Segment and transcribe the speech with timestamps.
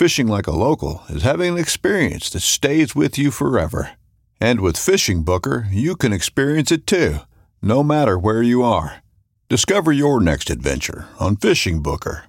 [0.00, 3.90] Fishing like a local is having an experience that stays with you forever.
[4.40, 7.18] And with Fishing Booker, you can experience it too,
[7.60, 9.02] no matter where you are.
[9.50, 12.24] Discover your next adventure on Fishing Booker.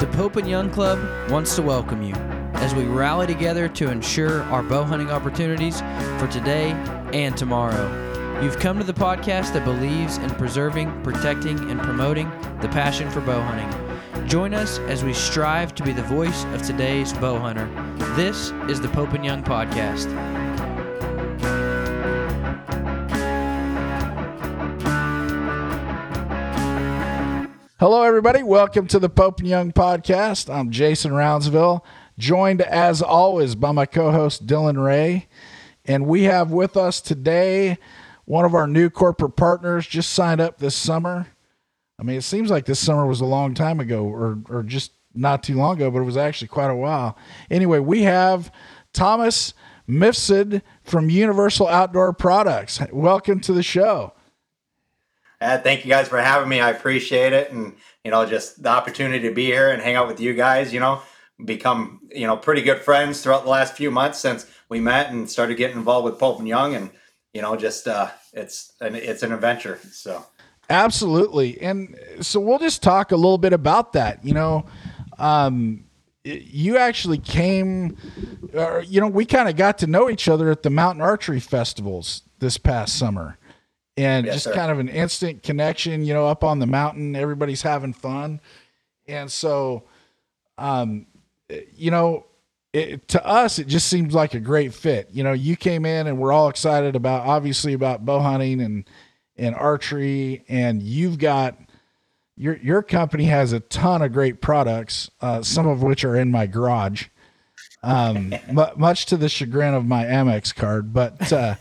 [0.00, 0.98] The Pope and Young Club
[1.30, 2.14] wants to welcome you
[2.54, 5.82] as we rally together to ensure our bow hunting opportunities
[6.18, 6.70] for today
[7.12, 8.13] and tomorrow.
[8.44, 12.28] You've come to the podcast that believes in preserving, protecting, and promoting
[12.60, 14.28] the passion for bow hunting.
[14.28, 17.64] Join us as we strive to be the voice of today's bow hunter.
[18.16, 20.10] This is the Pope and Young Podcast.
[27.80, 28.42] Hello, everybody.
[28.42, 30.54] Welcome to the Pope and Young podcast.
[30.54, 31.80] I'm Jason Rounsaville,
[32.18, 35.28] joined as always by my co host Dylan Ray.
[35.86, 37.78] And we have with us today
[38.24, 41.28] one of our new corporate partners, just signed up this summer.
[41.98, 44.92] I mean, it seems like this summer was a long time ago or, or just
[45.14, 47.16] not too long ago, but it was actually quite a while.
[47.50, 48.50] Anyway, we have
[48.92, 49.54] Thomas
[49.88, 52.80] Mifsud from Universal Outdoor Products.
[52.92, 54.12] Welcome to the show.
[55.40, 56.60] Uh, thank you guys for having me.
[56.60, 60.08] I appreciate it, and you know, just the opportunity to be here and hang out
[60.08, 60.72] with you guys.
[60.72, 61.02] You know,
[61.44, 65.28] become you know pretty good friends throughout the last few months since we met and
[65.28, 66.90] started getting involved with Pope and Young, and
[67.34, 69.78] you know, just uh, it's an it's an adventure.
[69.90, 70.24] So
[70.70, 74.24] absolutely, and so we'll just talk a little bit about that.
[74.24, 74.66] You know,
[75.18, 75.84] um,
[76.24, 77.98] you actually came,
[78.56, 81.40] uh, you know, we kind of got to know each other at the mountain archery
[81.40, 83.36] festivals this past summer
[83.96, 84.54] and yes, just sir.
[84.54, 88.40] kind of an instant connection, you know, up on the mountain, everybody's having fun.
[89.06, 89.84] And so,
[90.58, 91.06] um,
[91.74, 92.26] you know,
[92.74, 95.08] it, to us, it just seems like a great fit.
[95.12, 98.84] You know, you came in and we're all excited about, obviously about bow hunting and,
[99.36, 101.56] and archery, and you've got,
[102.36, 106.32] your, your company has a ton of great products, uh, some of which are in
[106.32, 107.06] my garage.
[107.84, 108.34] Um,
[108.76, 111.54] much to the chagrin of my Amex card, but, uh,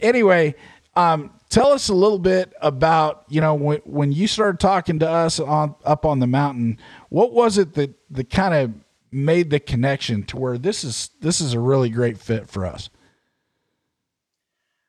[0.00, 0.54] anyway,
[0.94, 5.08] um, tell us a little bit about you know when when you started talking to
[5.08, 6.76] us on up on the mountain
[7.08, 8.72] what was it that that kind of
[9.10, 12.90] made the connection to where this is this is a really great fit for us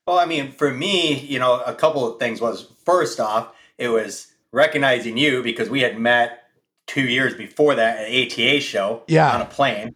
[0.08, 3.90] well i mean for me you know a couple of things was first off it
[3.90, 6.44] was recognizing you because we had met
[6.88, 9.34] two years before that at ata show yeah.
[9.34, 9.96] on a plane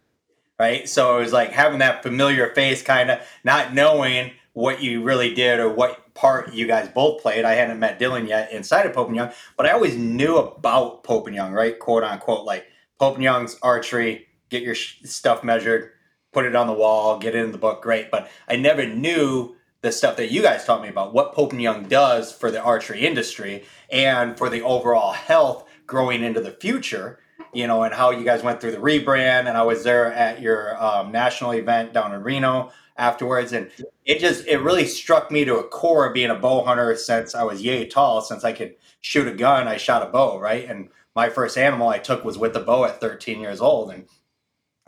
[0.58, 5.02] right so it was like having that familiar face kind of not knowing what you
[5.02, 7.44] really did or what part you guys both played.
[7.44, 11.04] I hadn't met Dylan yet inside of Pope and Young, but I always knew about
[11.04, 11.78] Pope and Young, right?
[11.78, 12.66] Quote unquote, like
[12.98, 15.90] Pope Young's archery, get your stuff measured,
[16.32, 18.10] put it on the wall, get it in the book, great.
[18.10, 21.60] But I never knew the stuff that you guys taught me about, what Pope and
[21.60, 27.18] Young does for the archery industry and for the overall health growing into the future
[27.54, 29.46] you know, and how you guys went through the rebrand.
[29.48, 33.70] And I was there at your um, national event down in Reno afterwards, and
[34.04, 37.44] it just it really struck me to a core being a bow hunter since I
[37.44, 38.20] was yay tall.
[38.20, 40.68] Since I could shoot a gun, I shot a bow, right?
[40.68, 44.06] And my first animal I took was with the bow at 13 years old, and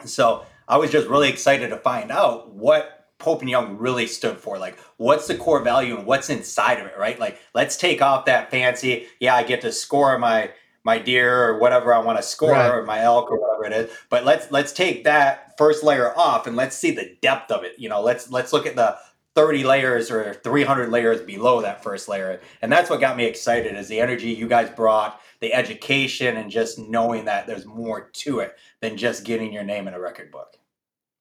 [0.05, 4.37] so I was just really excited to find out what Pope and Young really stood
[4.38, 4.58] for.
[4.58, 7.19] Like, what's the core value and what's inside of it, right?
[7.19, 9.06] Like, let's take off that fancy.
[9.20, 10.50] Yeah, I get to score my
[10.84, 12.70] my deer or whatever I want to score Right.
[12.70, 13.96] or my elk or whatever it is.
[14.08, 17.72] But let's let's take that first layer off and let's see the depth of it.
[17.79, 18.96] You know, let's let's look at the
[19.34, 22.40] 30 layers or 300 layers below that first layer.
[22.62, 26.50] And that's what got me excited is the energy you guys brought, the education and
[26.50, 30.30] just knowing that there's more to it than just getting your name in a record
[30.30, 30.56] book.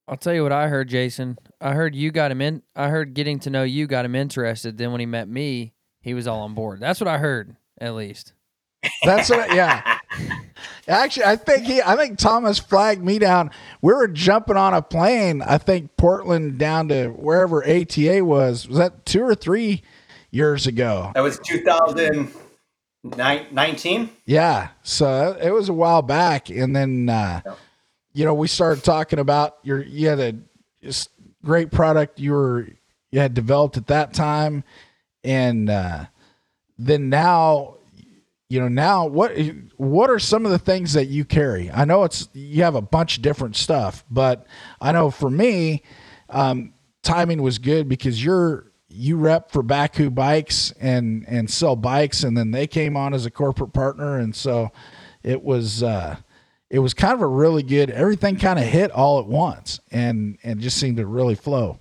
[0.07, 1.38] I'll tell you what I heard, Jason.
[1.59, 2.62] I heard you got him in.
[2.75, 4.77] I heard getting to know you got him interested.
[4.77, 6.79] Then when he met me, he was all on board.
[6.79, 8.33] That's what I heard, at least.
[9.03, 9.53] That's what.
[9.53, 10.00] Yeah.
[10.88, 11.81] Actually, I think he.
[11.81, 13.50] I think Thomas flagged me down.
[13.81, 15.41] We were jumping on a plane.
[15.41, 18.67] I think Portland down to wherever ATA was.
[18.67, 19.81] Was that two or three
[20.29, 21.12] years ago?
[21.15, 21.39] That was
[23.12, 24.10] 2019.
[24.25, 24.69] Yeah.
[24.84, 27.42] So it was a while back, and then uh,
[28.13, 29.84] you know we started talking about your.
[29.84, 30.36] You had a
[30.81, 31.10] just
[31.44, 32.68] great product you were
[33.12, 34.63] you had developed at that time,
[35.24, 36.06] and uh,
[36.78, 37.75] then now
[38.50, 39.31] you know now what
[39.78, 42.81] what are some of the things that you carry i know it's you have a
[42.81, 44.46] bunch of different stuff but
[44.80, 45.81] i know for me
[46.30, 48.64] um, timing was good because you're
[48.95, 53.25] you rep for Bakcou bikes and and sell bikes and then they came on as
[53.25, 54.71] a corporate partner and so
[55.24, 56.18] it was uh
[56.69, 60.38] it was kind of a really good everything kind of hit all at once and
[60.44, 61.80] and just seemed to really flow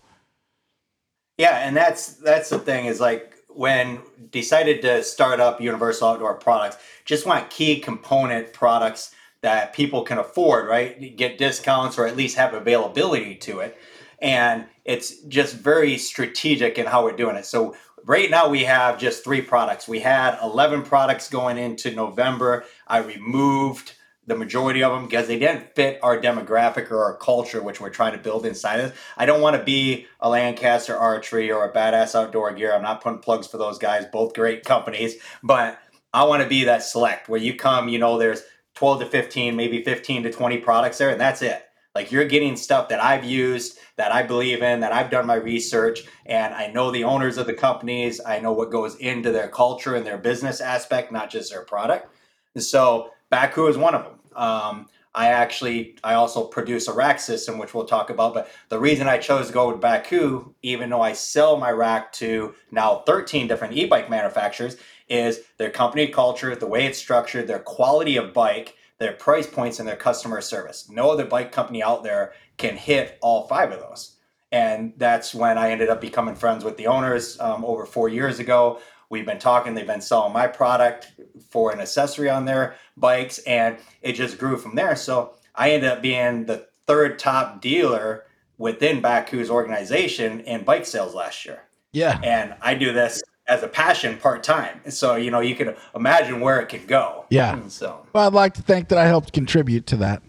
[1.38, 4.00] Yeah, and that's that's the thing is like when
[4.30, 10.18] decided to start up Universal Outdoor Products, just want key component products that people can
[10.18, 11.16] afford, right?
[11.16, 13.78] Get discounts or at least have availability to it.
[14.20, 17.46] And it's just very strategic in how we're doing it.
[17.46, 17.74] So
[18.04, 19.88] right now we have just three products.
[19.88, 22.64] We had 11 products going into November.
[22.86, 23.94] I removed
[24.26, 27.90] the majority of them because they didn't fit our demographic or our culture, which we're
[27.90, 28.98] trying to build inside of.
[29.16, 32.74] I don't want to be a Lancaster Archery or a Badass Outdoor Gear.
[32.74, 35.78] I'm not putting plugs for those guys, both great companies, but
[36.12, 38.42] I want to be that select where you come, you know, there's
[38.76, 41.64] 12 to 15, maybe 15 to 20 products there, and that's it.
[41.94, 45.36] Like you're getting stuff that I've used, that I believe in, that I've done my
[45.36, 48.20] research, and I know the owners of the companies.
[48.26, 52.08] I know what goes into their culture and their business aspect, not just their product.
[52.54, 54.14] And so Bakcou is one of them.
[54.34, 58.34] Um, I actually, I also produce a rack system, which we'll talk about.
[58.34, 62.12] But the reason I chose to go with Bakcou, even though I sell my rack
[62.14, 64.76] to now 13 different e-bike manufacturers,
[65.08, 69.78] is their company culture, the way it's structured, their quality of bike, their price points,
[69.78, 70.88] and their customer service.
[70.88, 74.16] No other bike company out there can hit all five of those.
[74.52, 78.38] And that's when I ended up becoming friends with the owners um, over four years
[78.38, 78.78] ago.
[79.10, 81.12] We've been talking, they've been selling my product
[81.50, 84.96] for an accessory on their bikes, and it just grew from there.
[84.96, 88.24] So I ended up being the third top dealer
[88.58, 91.64] within Bakcou's organization in bike sales last year.
[91.92, 94.80] yeah And I do this as a passion part time.
[94.90, 97.26] So, you know, you can imagine where it could go.
[97.30, 97.60] Yeah.
[97.68, 100.22] So, well i'd like to think that i helped contribute to that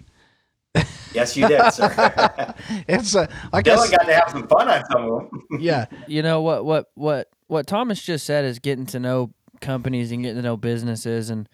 [1.14, 1.88] yes, you did, sir.
[2.88, 5.44] it's uh, like I Dylan s- got to have some fun on some of them.
[5.60, 9.32] yeah You know what what what what Thomas just said is getting to know
[9.62, 11.48] companies and getting to know businesses and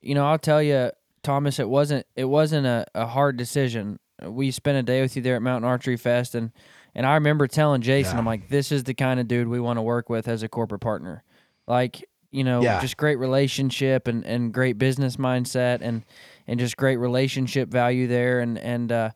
[0.00, 0.90] you know, I'll tell you
[1.22, 3.98] Thomas it wasn't it wasn't a, a hard decision.
[4.22, 6.52] We spent a day with you there at Mountain Archery Fest and
[6.94, 8.18] and I remember telling Jason Yeah.
[8.18, 10.48] I'm like this is the kind of dude we want to work with as a
[10.48, 11.22] corporate partner.
[11.66, 12.80] Like, you know, Yeah.
[12.80, 16.04] just great relationship and and great business mindset and
[16.46, 19.10] and just great relationship value there and and uh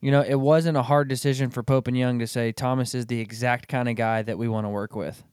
[0.00, 3.06] you know, it wasn't a hard decision for Pope and Young to say Thomas is
[3.06, 5.24] the exact kind of guy that we want to work with.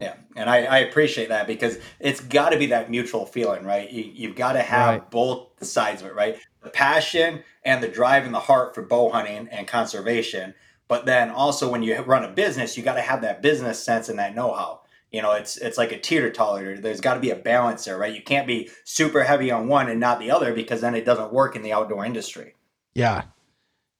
[0.00, 3.90] Yeah, and I, I appreciate that because it's got to be that mutual feeling, right?
[3.90, 5.10] You, you've got to have Right.
[5.10, 6.36] both sides of it, right?
[6.62, 10.52] The passion and the drive and the heart for bow hunting and conservation.
[10.88, 14.08] But then also when you run a business, you got to have that business sense
[14.08, 14.80] and that know-how.
[15.10, 16.80] You know, it's it's like a teeter totter.
[16.80, 18.14] There's got to be a balance there, right?
[18.14, 21.32] You can't be super heavy on one and not the other because then it doesn't
[21.32, 22.54] work in the outdoor industry.
[22.94, 23.22] Yeah.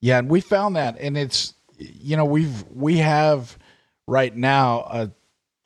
[0.00, 3.58] Yeah, and we found that and it's you know, we've we have
[4.06, 5.10] right now a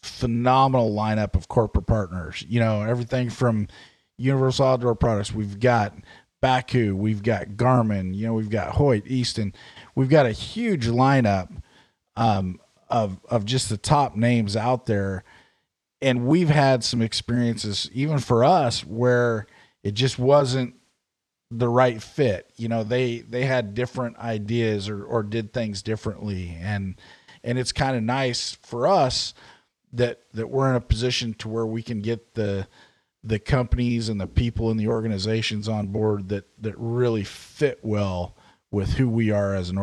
[0.03, 2.45] phenomenal lineup of corporate partners.
[2.49, 3.69] You know, everything from
[4.17, 5.95] Universal Outdoor Products, we've got
[6.43, 9.55] Bakcou, we've got Garmin, you know, we've got Hoyt, Easton.
[9.99, 11.51] We've got a huge lineup
[12.17, 15.25] um of of just the top names out there.
[16.01, 19.49] And we've had some experiences even for us where
[19.83, 20.77] it just wasn't
[21.51, 22.49] the right fit.
[22.55, 26.95] You know, they they had different ideas or or did things differently, and
[27.43, 29.35] and it's kind of nice for us
[29.93, 32.69] that that we're in a position to where we can get the
[33.25, 38.37] the companies and the people and the organizations on board that that really fit well
[38.71, 39.81] with who we are as an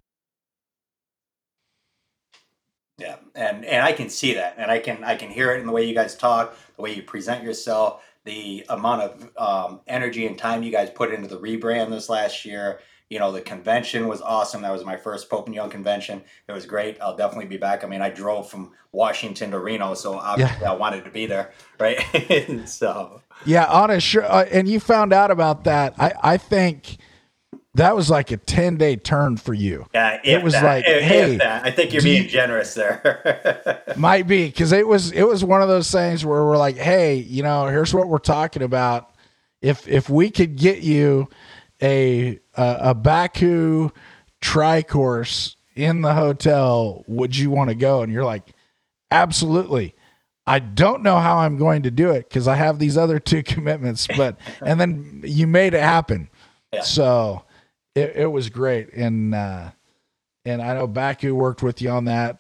[3.36, 5.66] Yeah, and and I can see that, and I can I can hear it in
[5.66, 8.04] the way you guys talk, the way you present yourself.
[8.26, 12.44] the amount of um, energy and time you guys put into the rebrand this last
[12.44, 12.80] year.
[13.08, 14.64] You know, the convention was awesome.
[14.64, 16.24] That was my first Pope and Young convention.
[16.48, 17.00] It was great.
[17.00, 17.84] I'll definitely be back.
[17.84, 20.72] I mean, I drove from Washington to Reno, so obviously yeah.
[20.72, 22.00] I wanted to be there, right?
[22.68, 24.26] so yeah, on a sure.
[24.26, 25.94] Uh, and you found out about that.
[26.00, 26.98] I I think
[27.76, 29.86] that was like a 10 day turn for you.
[29.94, 33.84] Yeah, it was that, like, hey, I think you're being you, generous there.
[33.98, 37.16] might be because it was it was one of those things where we're like, hey,
[37.16, 39.12] you know, here's what we're talking about.
[39.62, 41.30] If if we could get you
[41.82, 43.92] a a, a Bakcou
[44.42, 48.02] tri course in the hotel, would you want to go?
[48.02, 48.54] And you're like,
[49.12, 49.96] absolutely.
[50.48, 53.44] I don't know how I'm going to do it because I have these other two
[53.44, 56.30] commitments, but and then you made it happen.
[56.72, 56.82] Yeah.
[56.82, 57.44] So
[57.96, 58.94] it, it was great.
[58.94, 59.72] And uh
[60.46, 62.40] and I know Bakcou worked with you on that.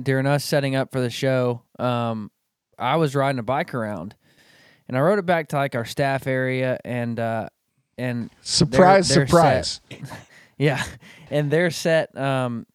[0.00, 2.30] During us setting up for the show, um,
[2.78, 4.14] I was riding a bike around
[4.88, 7.48] and I rode it back to like our staff area and uh
[7.98, 9.80] and surprise, they're, they're surprise.
[10.58, 10.82] yeah,
[11.30, 12.16] and they're set.
[12.16, 12.66] Um,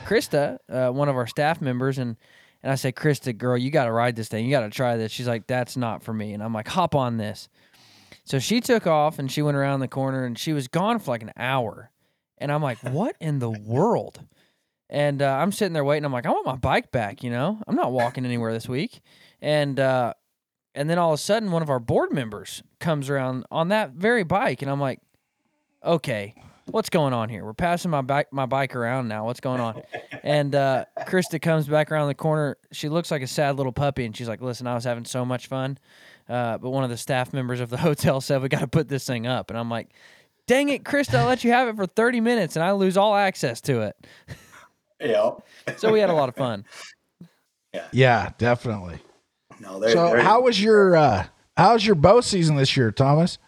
[0.00, 2.16] Krista, uh, one of our staff members, and
[2.64, 4.46] and I said, Krista, girl, you got to ride this thing.
[4.46, 5.12] You got to try this.
[5.12, 6.32] She's like, that's not for me.
[6.32, 7.50] And I'm like, hop on this.
[8.24, 11.10] So she took off and she went around the corner and she was gone for
[11.10, 11.90] like an hour.
[12.38, 14.20] And I'm like, what in the world?
[14.90, 16.04] And uh, I'm sitting there waiting.
[16.04, 17.22] I'm like, I want my bike back.
[17.22, 19.00] You know, I'm not walking anywhere this week.
[19.40, 20.14] And uh,
[20.74, 23.92] and then all of a sudden, one of our board members comes around on that
[23.92, 25.00] very bike, and I'm like,
[25.84, 26.34] okay,
[26.66, 27.44] what's going on here?
[27.44, 29.24] We're passing my bike my bike around now.
[29.26, 29.82] What's going on?
[30.22, 32.56] And uh, Krista comes back around the corner.
[32.72, 35.24] She looks like a sad little puppy, and she's like, "Listen, I was having so
[35.24, 35.78] much fun,
[36.28, 38.88] uh, but one of the staff members of the hotel said we got to put
[38.88, 39.90] this thing up." And I'm like,
[40.46, 41.18] "Dang it, Krista!
[41.18, 43.96] I let you have it for 30 minutes, and I lose all access to it."
[45.00, 45.32] Yeah.
[45.76, 46.64] so we had a lot of fun.
[47.74, 47.86] Yeah.
[47.92, 49.00] Yeah, definitely.
[49.60, 51.26] No, they're, so they're, how was your uh,
[51.56, 53.38] how's your bow season this year, Thomas?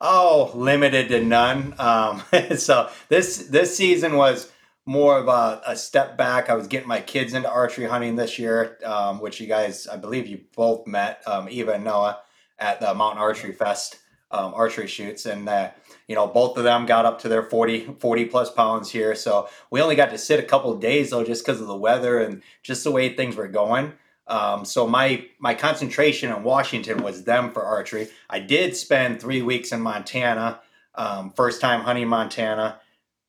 [0.00, 1.74] Oh, limited to none.
[1.78, 2.22] Um,
[2.56, 4.50] so this this season was
[4.88, 6.48] more of a, a, step back.
[6.48, 9.98] I was getting my kids into archery hunting this year, um, which you guys, I
[9.98, 12.20] believe you both met, um, Eva and Noah,
[12.58, 13.98] at the Mountain Archery Fest
[14.30, 15.26] um, archery shoots.
[15.26, 15.72] And, uh,
[16.06, 19.14] you know, both of them got up to their 40, 40 plus pounds here.
[19.14, 22.20] So we only got to sit a couple days, though, just because of the weather
[22.20, 23.92] and just the way things were going.
[24.26, 28.08] Um, so my my concentration in Washington was them for archery.
[28.30, 30.60] I did spend three weeks in Montana,
[30.94, 32.80] um, first time hunting Montana.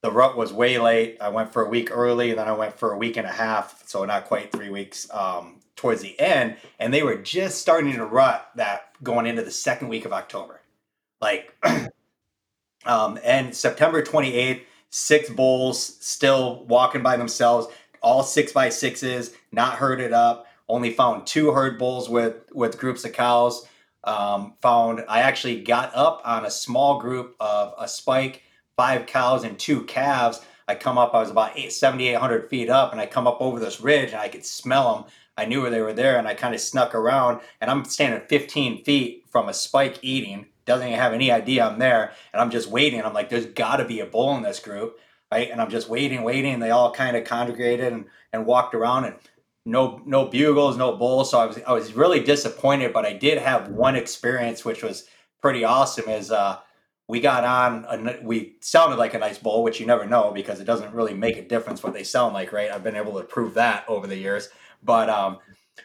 [0.02, 1.18] The rut was way late.
[1.20, 3.32] I went for a week early, and then I went for a week and a
[3.32, 6.56] half, so not quite three weeks um, towards the end.
[6.80, 10.62] And they were just starting to rut that going into the second week of October,
[11.22, 11.54] like,
[12.86, 14.66] um, and September twenty eighth.
[14.92, 17.68] Six bulls still walking by themselves,
[18.02, 23.04] all six by sixes, not herded up only found two herd bulls with with groups
[23.04, 23.68] of cows.
[24.04, 28.44] Um, found I actually got up on a small group of a spike,
[28.80, 30.40] five cows and two calves.
[30.70, 33.82] I come up, I was about 7,800 feet up, and I come up over this
[33.82, 35.04] ridge and I could smell them.
[35.38, 37.42] I knew where they were there, and I kind of snuck around.
[37.60, 41.78] And I'm standing 15 feet from a spike eating, doesn't even have any idea I'm
[41.78, 43.04] there, and I'm just waiting.
[43.04, 44.98] I'm like, there's got to be a bull in this group,
[45.30, 45.52] right?
[45.52, 46.60] And I'm just waiting, waiting.
[46.60, 49.16] They all kind of congregated and, and walked around, and
[49.66, 51.32] no no bugles, no bulls.
[51.32, 55.04] So I was I was really disappointed, but I did have one experience which was
[55.42, 56.08] pretty awesome.
[56.08, 56.60] Is uh,
[57.10, 60.60] we got on a, we sounded like a nice bull, which you never know because
[60.60, 62.70] it doesn't really make a difference what they sound like, right?
[62.70, 64.50] I've been able to prove that over the years.
[64.84, 65.40] But um,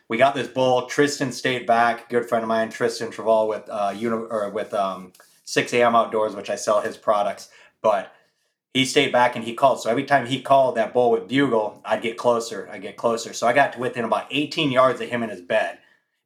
[0.08, 0.84] we got this bull.
[0.84, 2.10] Tristan stayed back.
[2.10, 5.14] Good friend of mine, Tristan Traval with uh, uni- or with um,
[5.44, 5.96] 6 a.m.
[5.96, 7.48] Outdoors, which I sell his products.
[7.80, 8.12] But
[8.74, 9.80] he stayed back and he called.
[9.80, 12.68] So every time he called that bull with bugle, I'd get closer.
[12.70, 13.32] I'd get closer.
[13.32, 15.78] So I got to within about 18 yards of him in his bed.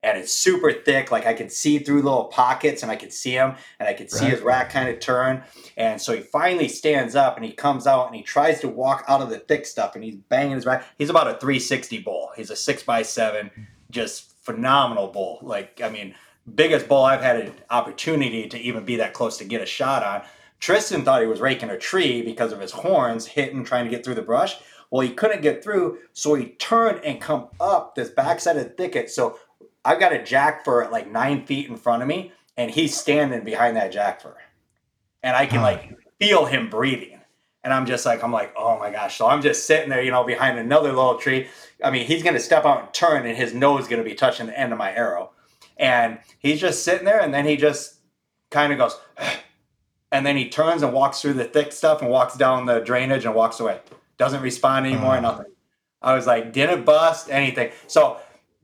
[0.03, 1.11] And it's super thick.
[1.11, 4.11] Like I could see through little pockets and I could see him and I could
[4.11, 4.35] see right.
[4.35, 5.43] his rack kind of turn.
[5.77, 9.05] And so he finally stands up and he comes out and he tries to walk
[9.09, 10.85] out of the thick stuff and he's banging his rack.
[10.99, 12.31] He's about a 360 bull.
[12.37, 13.51] He's a six by seven,
[13.91, 15.41] just phenomenal bull.
[15.43, 16.15] Like, I mean,
[16.55, 20.03] biggest bull I've had an opportunity to even be that close to get a shot
[20.03, 20.23] on.
[20.61, 24.05] Tristan thought he was raking a tree because of his horns hitting, trying to get
[24.05, 24.57] through the brush.
[24.91, 28.71] Well, he couldn't get through, so he turned and come up this backside of the
[28.71, 29.11] thicket.
[29.11, 29.39] So
[29.85, 32.97] I've got a jack fir at like nine feet in front of me, and he's
[32.97, 34.37] standing behind that jack fir.
[35.23, 37.21] And I can like feel him breathing.
[37.65, 39.19] And I'm just like, I'm like, oh my gosh.
[39.19, 41.49] So I'm just sitting there, you know, behind another little tree.
[41.83, 44.47] I mean, he's gonna step out and turn, and his nose is gonna be touching
[44.47, 45.33] the end of my arrow.
[45.77, 47.97] And he's just sitting there, and then he just
[48.51, 48.99] kind of goes,
[50.13, 53.25] and then he turns and walks through the thick stuff and walks down the drainage
[53.25, 53.81] and walks away.
[54.17, 55.17] Doesn't respond anymore.
[55.17, 55.47] Uh, nothing.
[56.01, 57.73] I was like, didn't bust anything.
[57.87, 58.19] So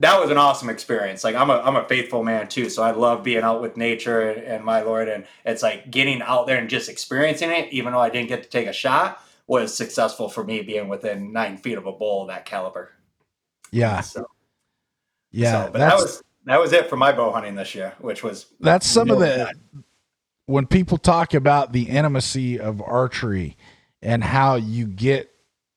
[0.05, 1.25] that was an awesome experience.
[1.25, 4.31] Like I'm a I'm a faithful man too, so I love being out with nature
[4.31, 5.09] and, and, my Lord.
[5.09, 8.43] And it's like getting out there and just experiencing it, even though I didn't get
[8.43, 12.23] to take a shot, was successful for me being within nine feet of a bull
[12.23, 12.93] of that caliber.
[13.71, 14.01] Yeah.
[14.01, 14.27] So,
[15.33, 15.65] yeah.
[15.65, 18.47] So, but that was that was it for my bow hunting this year, which was
[18.61, 19.51] that's some of the
[20.45, 23.57] when people talk about the intimacy of archery
[24.03, 25.31] and how you get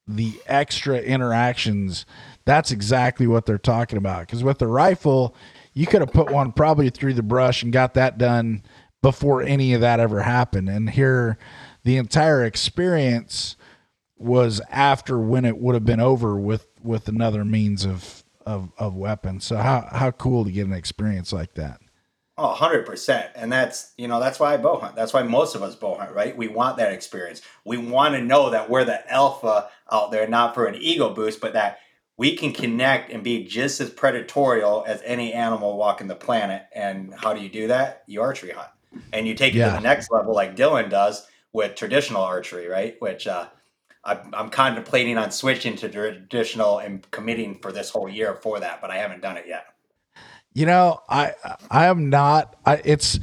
[0.05, 2.05] the extra interactions
[2.47, 4.21] that's exactly what they're talking about.
[4.21, 5.35] Because with the rifle,
[5.73, 8.63] you could have put one probably through the brush and got that done
[9.01, 10.69] before any of that ever happened.
[10.69, 11.37] And here,
[11.83, 13.57] the entire experience
[14.15, 18.95] was after when it would have been over with with another means of of, of
[18.95, 19.41] weapon.
[19.41, 21.81] So how how cool to get an experience like that.
[22.39, 23.31] Oh, 100%.
[23.33, 24.95] And that's, you know, that's why I bow hunt.
[24.95, 26.37] That's why most of us bow hunt, right?
[26.37, 27.41] We want that experience.
[27.65, 31.41] We want to know that we're the alpha out there, not for an ego boost,
[31.41, 31.79] but that
[32.17, 36.63] we can connect and be just as predatorial as any animal walking the planet.
[36.73, 38.03] And how do you do that?
[38.07, 38.69] You archery hunt.
[39.13, 39.67] And you take it yeah.
[39.69, 42.95] to the next level, like Dylan does with traditional archery, right?
[42.99, 43.47] Which uh,
[44.03, 48.81] I'm, I'm contemplating on switching to traditional and committing for this whole year for that,
[48.81, 49.65] but I haven't done it yet.
[50.53, 51.33] You know, I
[51.69, 52.55] I am not.
[52.65, 53.19] I, it's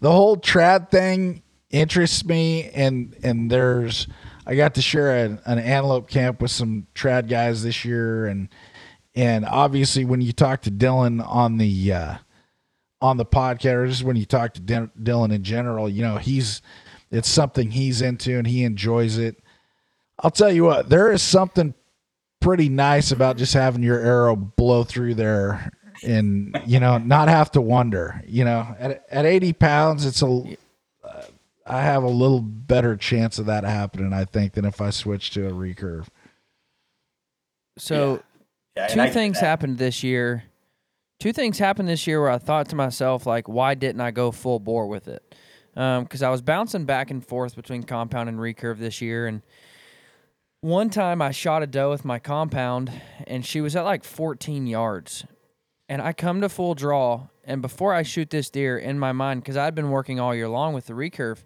[0.00, 4.06] the whole trad thing interests me, and and there's
[4.48, 8.48] I got to share an, an antelope camp with some trad guys this year, and
[9.14, 12.14] and obviously when you talk to Dylan on the uh,
[13.02, 16.16] on the podcast, or just when you talk to D- Dylan in general, you know
[16.16, 16.62] he's
[17.10, 19.36] it's something he's into and he enjoys it.
[20.18, 21.74] I'll tell you what, there is something
[22.40, 25.70] pretty nice about just having your arrow blow through there
[26.02, 28.22] and you know not have to wonder.
[28.26, 30.56] You know, at at eighty pounds, it's a
[31.68, 35.30] I have a little better chance of that happening, I think, than if I switch
[35.32, 36.06] to a recurve.
[37.76, 38.22] So, yeah.
[38.78, 40.44] Yeah, two things happened this year.
[41.18, 44.30] Two things happened this year where I thought to myself, like, why didn't I go
[44.30, 45.34] full bore with it?
[45.74, 49.42] Because um, I was bouncing back and forth between compound and recurve this year, and
[50.60, 52.92] one time I shot a doe with my compound,
[53.26, 55.24] and she was at like 14 yards,
[55.88, 59.42] and I come to full draw, and before I shoot this deer, in my mind,
[59.42, 61.44] because I'd been working all year long with the recurve,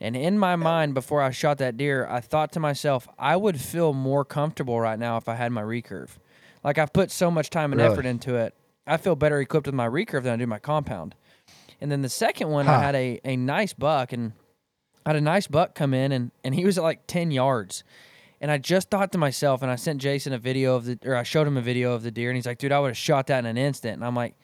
[0.00, 3.60] and in my mind, before I shot that deer, I thought to myself, I would
[3.60, 6.10] feel more comfortable right now if I had my recurve.
[6.62, 7.92] Like I've put so much time and really?
[7.92, 8.54] effort into it.
[8.86, 11.14] I feel better equipped with my recurve than I do my compound.
[11.80, 12.72] And then the second one, huh.
[12.72, 14.32] I had a, a nice buck, and
[15.04, 17.84] I had a nice buck come in, and, and he was at like 10 yards.
[18.40, 21.16] And I just thought to myself, and I sent Jason a video of the, or
[21.16, 22.96] I showed him a video of the deer, and he's like, dude, I would have
[22.96, 23.94] shot that in an instant.
[23.94, 24.34] And I'm like,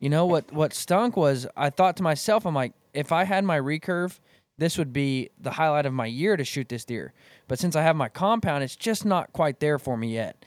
[0.00, 0.52] you know what?
[0.52, 4.18] What stunk was I thought to myself, I'm like, if I had my recurve,
[4.58, 7.12] this would be the highlight of my year to shoot this deer.
[7.48, 10.44] But since I have my compound, it's just not quite there for me yet.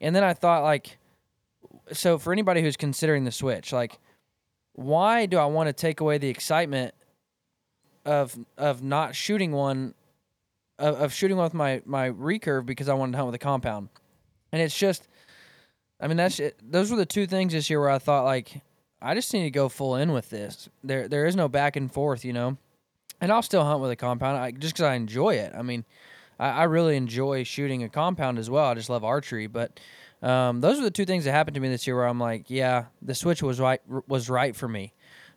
[0.00, 0.98] And then I thought, like,
[1.92, 3.98] so for anybody who's considering the switch, like,
[4.74, 6.94] why do I want to take away the excitement
[8.04, 9.94] of of not shooting one,
[10.78, 13.88] of, of shooting with my my recurve because I wanted to hunt with a compound?
[14.52, 15.08] And it's just
[16.00, 18.62] I mean, that's those were the two things this year where I thought like
[19.02, 20.68] I just need to go full in with this.
[20.84, 22.56] There there is no back and forth, you know.
[23.20, 25.52] And I'll still hunt with a compound I, just because I enjoy it.
[25.56, 25.84] I mean,
[26.38, 28.66] I, I, really enjoy shooting a compound as well.
[28.66, 29.80] I just love archery, but
[30.22, 32.48] um, those are the two things that happened to me this year where I'm like,
[32.48, 34.92] yeah, the switch was right was right for me.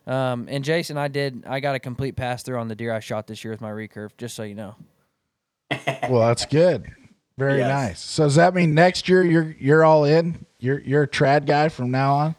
[0.06, 3.00] Um, and Jason, I did I got a complete pass through on the deer I
[3.00, 4.74] shot this year with my recurve, just so you know.
[6.08, 6.90] well, that's good.
[7.38, 7.68] Very yes.
[7.68, 8.00] nice.
[8.00, 10.44] So does that mean next year you're you're all in?
[10.58, 12.34] You're you're a trad guy from now on.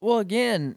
[0.00, 0.76] Well, again,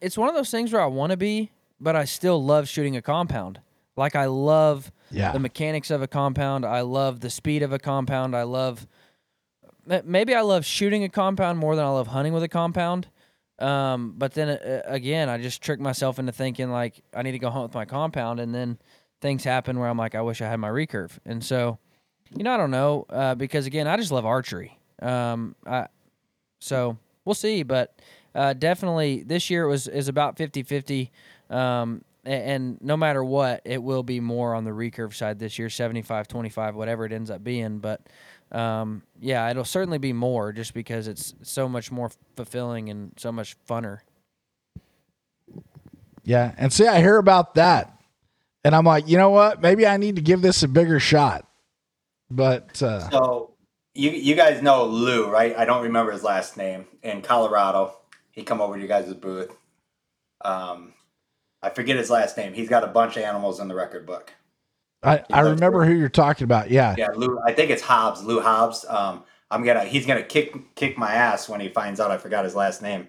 [0.00, 2.96] it's one of those things where I want to be, but I still love shooting
[2.96, 3.60] a compound.
[3.96, 5.32] Like I love yeah.
[5.32, 6.64] the mechanics of a compound.
[6.64, 8.36] I love the speed of a compound.
[8.36, 8.86] I love
[10.04, 13.08] maybe I love shooting a compound more than I love hunting with a compound.
[13.58, 17.38] Um, but then uh, again, I just trick myself into thinking like I need to
[17.38, 18.78] go hunt with my compound, and then
[19.20, 21.78] things happen where I'm like, I wish I had my recurve, and so
[22.34, 24.78] you know, I don't know uh, because again, I just love archery.
[25.02, 25.88] Um, I,
[26.60, 28.00] so we'll see, but
[28.34, 31.10] uh, definitely this year it was is about 50-50.
[31.50, 35.58] Um, and, and no matter what, it will be more on the recurve side this
[35.58, 37.78] year, 75-25, whatever it ends up being.
[37.78, 38.00] But
[38.52, 43.32] um, yeah, it'll certainly be more just because it's so much more fulfilling and so
[43.32, 43.98] much funner.
[46.22, 47.98] Yeah, and see, I hear about that,
[48.62, 49.62] and I'm like, you know what?
[49.62, 51.46] Maybe I need to give this a bigger shot.
[52.30, 53.54] But uh, so
[53.94, 55.56] you you guys know Lou, right?
[55.56, 56.86] I don't remember his last name.
[57.02, 57.96] In Colorado,
[58.30, 59.50] he come over to you guys' booth.
[60.42, 60.92] Um,
[61.62, 62.54] I forget his last name.
[62.54, 64.32] He's got a bunch of animals in the record book.
[65.02, 66.70] I, I remember who you're talking about.
[66.70, 66.94] Yeah.
[66.96, 67.38] Yeah, Lou.
[67.44, 68.84] I think it's Hobbs, Lou Hobbs.
[68.88, 72.44] Um, I'm gonna he's gonna kick kick my ass when he finds out I forgot
[72.44, 73.08] his last name.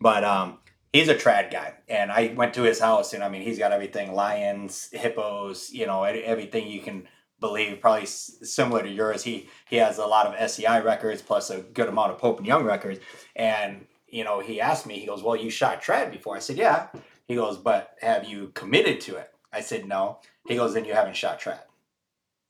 [0.00, 0.58] But um,
[0.92, 3.72] he's a trad guy, and I went to his house, and I mean he's got
[3.72, 7.08] everything: lions, hippos, you know, everything you can
[7.40, 7.80] believe.
[7.80, 9.24] Probably similar to yours.
[9.24, 12.46] He he has a lot of SCI records plus a good amount of Pope and
[12.46, 13.00] Young records,
[13.34, 14.98] and you know he asked me.
[14.98, 16.88] He goes, "Well, you shot trad before?" I said, "Yeah."
[17.30, 20.94] He goes, "But have you committed to it?" I said, "No." He goes, "Then you
[20.94, 21.68] haven't shot trap.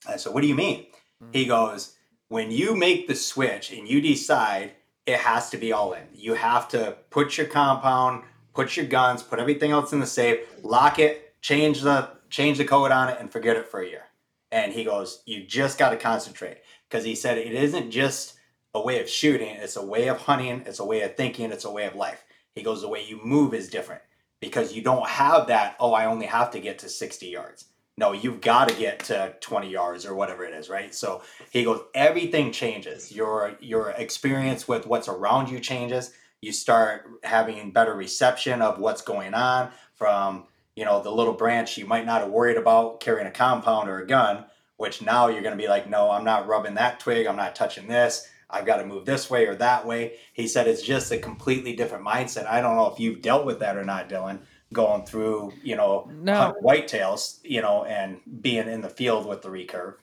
[0.07, 0.87] I said, "What do you mean?"
[1.21, 1.33] Mm-hmm.
[1.33, 1.97] He goes
[2.29, 4.71] when you make the switch and you decide
[5.05, 8.23] it has to be all in, you have to put your compound,
[8.55, 12.65] put your guns, put everything else in the safe, lock it, change the change the
[12.65, 14.05] code on it, and forget it for a year.
[14.51, 16.57] And he goes, you just got to concentrate
[16.89, 18.33] because he said it isn't just
[18.73, 21.65] a way of shooting; it's a way of hunting, it's a way of thinking, it's
[21.65, 22.23] a way of life.
[22.55, 24.01] He goes, the way you move is different
[24.41, 25.77] because you don't have that.
[25.79, 27.65] Oh, I only have to get to sixty yards
[28.01, 30.93] no, you've got to get to 20 yards or whatever it is, right?
[30.93, 33.11] So he goes, everything changes.
[33.11, 36.11] Your your experience with what's around you changes.
[36.41, 41.77] You start having better reception of what's going on from, you know, the little branch
[41.77, 44.45] you might not have worried about carrying a compound or a gun,
[44.77, 47.27] which now you're going to be like, no, I'm not rubbing that twig.
[47.27, 48.27] I'm not touching this.
[48.51, 50.13] I've got to move this way or that way.
[50.33, 52.47] He said it's just a completely different mindset.
[52.47, 54.39] I don't know if you've dealt with that or not, Dylan,
[54.73, 56.55] going through, you know, no.
[56.63, 59.95] whitetails, you know, and being in the field with the recurve.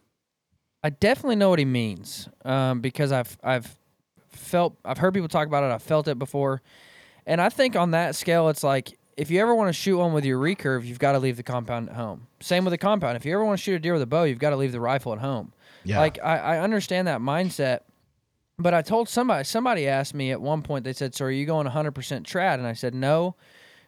[0.82, 3.76] I definitely know what he means um, because I've I've
[4.28, 5.72] felt I've heard people talk about it.
[5.72, 6.62] I've felt it before,
[7.26, 10.12] and I think on that scale, it's like if you ever want to shoot one
[10.12, 12.28] with your recurve, you've got to leave the compound at home.
[12.38, 13.16] Same with the compound.
[13.16, 14.70] If you ever want to shoot a deer with a bow, you've got to leave
[14.70, 15.52] the rifle at home.
[15.82, 15.98] Yeah.
[15.98, 17.80] Like I, I understand that mindset,
[18.58, 20.84] but I told somebody somebody asked me at one point.
[20.84, 23.36] They said, "So are you going 100% trad?" And I said, "No."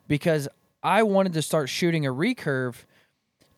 [0.09, 0.49] Because
[0.83, 2.85] I wanted to start shooting a recurve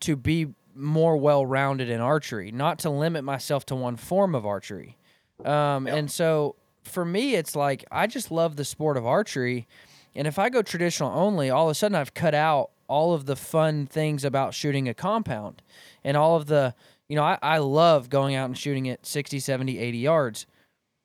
[0.01, 4.45] to be more well rounded in archery, not to limit myself to one form of
[4.45, 4.97] archery.
[5.45, 9.67] Um, And so for me, it's like I just love the sport of archery.
[10.15, 13.25] And if I go traditional only, all of a sudden I've cut out all of
[13.25, 15.61] the fun things about shooting a compound
[16.03, 16.75] and all of the,
[17.07, 20.45] you know, I, I love going out and shooting at 60, 70, 80 yards.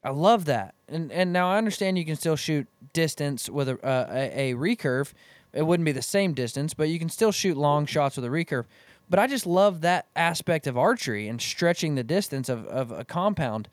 [0.02, 0.74] I love that.
[0.88, 4.54] And and now I understand you can still shoot distance with a, uh, a, a
[4.54, 5.12] recurve,
[5.52, 8.28] it wouldn't be the same distance, but you can still shoot long shots with a
[8.28, 8.66] recurve.
[9.08, 13.04] But I just love that aspect of archery and stretching the distance of, of a
[13.04, 13.68] compound.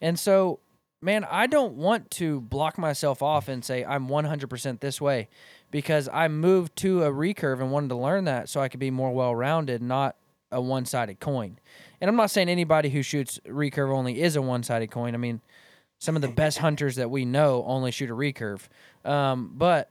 [0.00, 0.60] And so,
[1.02, 5.28] man, I don't want to block myself off and say I'm 100% this way
[5.72, 8.92] because I moved to a recurve and wanted to learn that so I could be
[8.92, 10.14] more well rounded, not
[10.52, 11.58] a one sided coin.
[12.00, 15.14] And I'm not saying anybody who shoots recurve only is a one sided coin.
[15.14, 15.40] I mean,
[15.98, 18.60] some of the best hunters that we know only shoot a recurve.
[19.04, 19.90] Um, but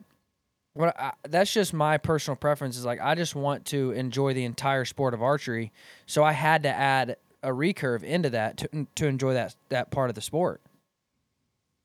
[0.73, 4.43] what I, that's just my personal preference is like I just want to enjoy the
[4.43, 5.71] entire sport of archery,
[6.05, 10.09] so I had to add a recurve into that to to enjoy that that part
[10.09, 10.61] of the sport.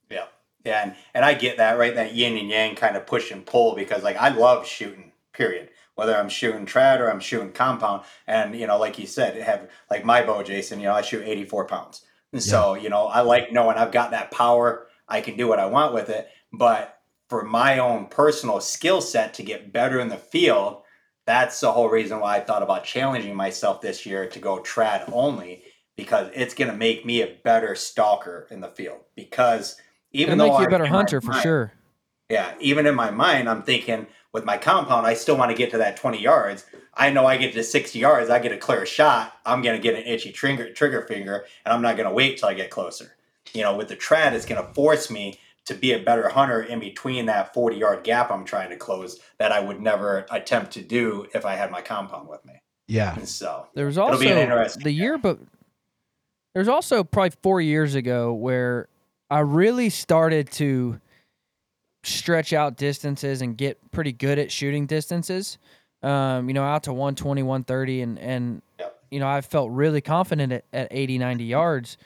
[0.09, 0.25] Yeah,
[0.65, 3.45] yeah, and, and I get that right, that yin and yang kind of push and
[3.45, 5.69] pull because like I love shooting, period.
[5.95, 9.69] Whether I'm shooting trad or I'm shooting compound, and you know, like you said, have
[9.89, 10.79] like my bow, Jason.
[10.79, 14.11] You know, I shoot 84 pounds, and so you know, I like knowing I've got
[14.11, 14.87] that power.
[15.07, 17.01] I can do what I want with it, but
[17.31, 20.81] for my own personal skill set to get better in the field,
[21.25, 25.09] that's the whole reason why I thought about challenging myself this year to go trad
[25.13, 25.63] only
[25.95, 28.99] because it's going to make me a better stalker in the field.
[29.15, 29.77] Because
[30.11, 31.71] even It'll though make you a better hunter for sure.
[32.29, 35.71] Yeah, even in my mind, I'm thinking with my compound, I still want to get
[35.71, 36.65] to that 20 yards.
[36.93, 39.33] I know I get to 60 yards, I get a clear shot.
[39.45, 42.37] I'm going to get an itchy trigger trigger finger, and I'm not going to wait
[42.37, 43.15] till I get closer.
[43.53, 46.61] You know, with the trad, it's going to force me to be a better hunter
[46.61, 50.71] in between that 40 yard gap I'm trying to close that I would never attempt
[50.73, 52.61] to do if I had my compound with me.
[52.87, 53.15] Yeah.
[53.15, 55.39] And so there was also the year, but
[56.53, 58.87] there's also probably four years ago where
[59.29, 60.99] I really started to
[62.03, 65.57] stretch out distances and get pretty good at shooting distances.
[66.03, 68.61] Um, you know, out to 120, 130, and, and,
[69.11, 71.97] you know, I felt really confident at, at 80, 90 yards.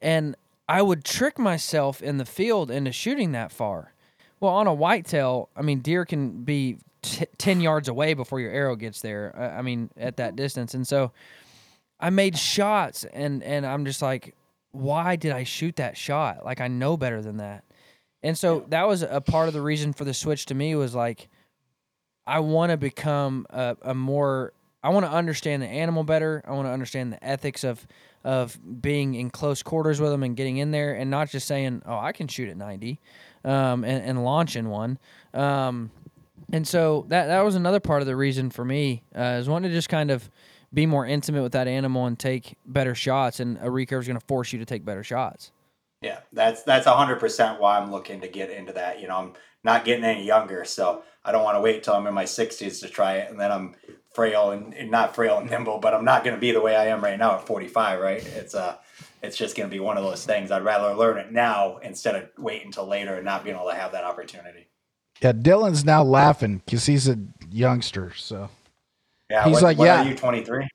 [0.00, 0.36] And
[0.68, 3.92] I would trick myself in the field into shooting that far.
[4.38, 8.52] Well, on a whitetail, I mean, deer can be t- 10 yards away before your
[8.52, 9.34] arrow gets there.
[9.36, 10.74] I mean, at that distance.
[10.74, 11.12] And so
[12.00, 14.34] I made shots and and I'm just like,
[14.70, 16.44] why did I shoot that shot?
[16.44, 17.64] Like I know better than that.
[18.22, 20.94] And so that was a part of the reason for the switch to me was
[20.94, 21.28] like
[22.26, 24.52] I want to become a, a more
[24.82, 26.42] I want to understand the animal better.
[26.46, 27.86] I want to understand the ethics of
[28.24, 31.82] of being in close quarters with them and getting in there and not just saying,
[31.86, 33.00] "Oh, I can shoot at 90,"
[33.44, 34.98] um, and, and launching one.
[35.34, 35.90] Um,
[36.52, 39.70] and so that that was another part of the reason for me uh, is wanting
[39.70, 40.30] to just kind of
[40.72, 43.40] be more intimate with that animal and take better shots.
[43.40, 45.52] And a recurve is going to force you to take better shots.
[46.00, 49.00] Yeah, that's that's a hundred percent why I'm looking to get into that.
[49.00, 49.32] You know, I'm
[49.64, 52.80] not getting any younger, so I don't want to wait till I'm in my sixties
[52.80, 53.74] to try it, and then I'm
[54.14, 56.74] frail and, and not frail and nimble, but I'm not going to be the way
[56.76, 58.00] I am right now at 45.
[58.00, 58.24] Right?
[58.24, 58.76] It's uh,
[59.22, 60.50] it's just going to be one of those things.
[60.52, 63.74] I'd rather learn it now instead of wait until later and not being able to
[63.74, 64.68] have that opportunity.
[65.20, 67.18] Yeah, Dylan's now laughing because he's a
[67.50, 68.12] youngster.
[68.14, 68.50] So
[69.28, 70.04] Yeah, He's what- like, what yeah.
[70.04, 70.68] Are you 23?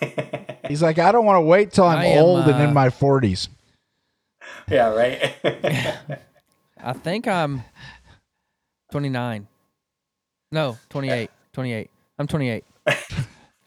[0.68, 2.88] he's like, I don't want to wait till I'm am, old and uh, in my
[2.88, 3.48] 40s.
[4.72, 5.34] Yeah, right.
[6.82, 7.62] I think I'm
[8.90, 9.46] 29.
[10.50, 11.30] No, 28.
[11.52, 11.90] 28.
[12.18, 12.64] I'm 28.
[12.86, 12.94] I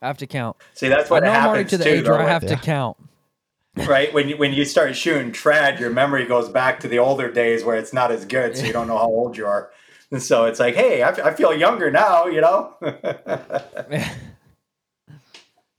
[0.01, 0.57] have to count.
[0.73, 2.43] See, that's I what know I'm happens already to the too, age where I have
[2.43, 2.55] Yeah.
[2.55, 2.97] to count.
[3.87, 4.13] right?
[4.13, 7.63] When you, when you start shooting trad, your memory goes back to the older days
[7.63, 9.71] where it's not as good, so you don't know how old you are.
[10.11, 12.75] And so it's like, hey, I, f- I feel younger now, you know.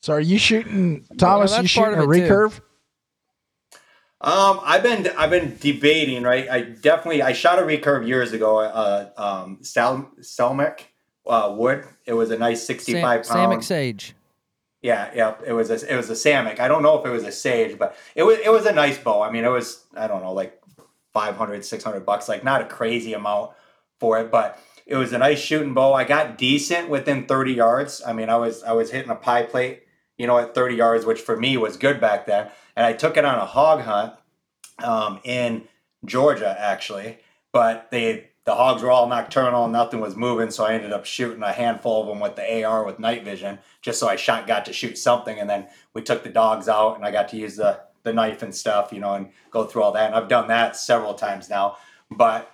[0.02, 1.52] So are you shooting, Thomas?
[1.52, 2.56] that's you shooting a recurve?
[2.56, 2.62] too.
[4.20, 6.48] Um, I've been I've been debating, right?
[6.48, 8.60] I definitely I shot a recurve years ago.
[8.60, 10.80] Uh, um, Sal Selmic
[11.26, 11.84] uh, wood.
[12.06, 13.24] It was a nice sixty Sam, pound.
[13.24, 14.14] Samick Sage.
[14.80, 15.34] Yeah, yeah.
[15.44, 16.60] It was a it was a Samick.
[16.60, 18.96] I don't know if it was a Sage, but it was it was a nice
[18.96, 19.20] bow.
[19.20, 20.62] I mean, it was I don't know like
[21.12, 22.28] 500, 600 bucks.
[22.28, 23.52] Like not a crazy amount
[23.98, 25.92] for it, but it was a nice shooting bow.
[25.92, 28.00] I got decent within thirty yards.
[28.06, 29.82] I mean, I was I was hitting a pie plate,
[30.16, 32.48] you know, at thirty yards, which for me was good back then.
[32.76, 34.14] And I took it on a hog hunt
[34.84, 35.66] um, in
[36.04, 37.18] Georgia actually,
[37.52, 41.42] but they the hogs were all nocturnal, nothing was moving, so I ended up shooting
[41.42, 44.64] a handful of them with the AR with night vision, just so I shot got
[44.66, 47.56] to shoot something, and then we took the dogs out, and I got to use
[47.56, 50.06] the the knife and stuff, you know, and go through all that.
[50.06, 51.76] And I've done that several times now,
[52.08, 52.52] but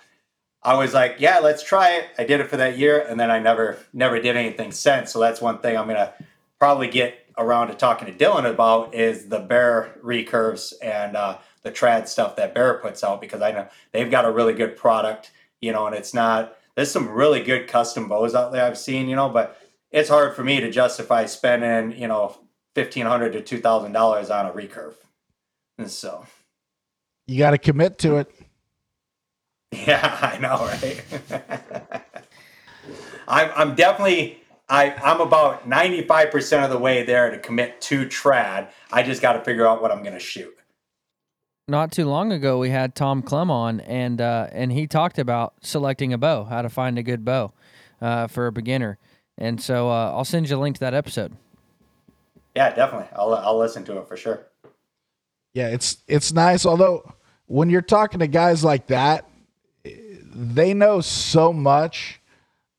[0.63, 2.05] I was like, yeah, let's try it.
[2.17, 5.11] I did it for that year, and then I never never did anything since.
[5.11, 6.13] So that's one thing I'm gonna
[6.57, 11.71] probably get around to talking to Dylan about is the bear recurves and uh, the
[11.71, 15.31] trad stuff that Bear puts out because I know they've got a really good product,
[15.61, 16.55] you know, and it's not.
[16.75, 19.59] There's some really good custom bows out there I've seen, you know, but
[19.91, 22.37] it's hard for me to justify spending, you know,
[22.75, 24.95] fifteen hundred to two thousand dollars on a recurve.
[25.77, 26.25] And so,
[27.27, 28.31] You got to commit to it.
[29.71, 32.03] yeah, I know, right?
[33.27, 34.42] I'm, I'm definitely,
[34.73, 38.69] I, I'm about 95% of the way there to commit to trad.
[38.91, 40.51] I just got to figure out what I'm going to shoot.
[41.67, 45.53] Not too long ago, we had Tom Clum on, and uh, and he talked about
[45.61, 47.53] selecting a bow, how to find a good bow
[48.01, 48.97] uh, for a beginner.
[49.37, 51.33] And so uh, I'll send you a link to that episode.
[52.55, 53.07] Yeah, definitely.
[53.15, 54.47] I'll, I'll listen to it for sure.
[55.53, 56.65] Yeah, it's it's nice.
[56.65, 57.13] Although
[57.45, 59.29] when you're talking to guys like that,
[59.85, 62.19] they know so much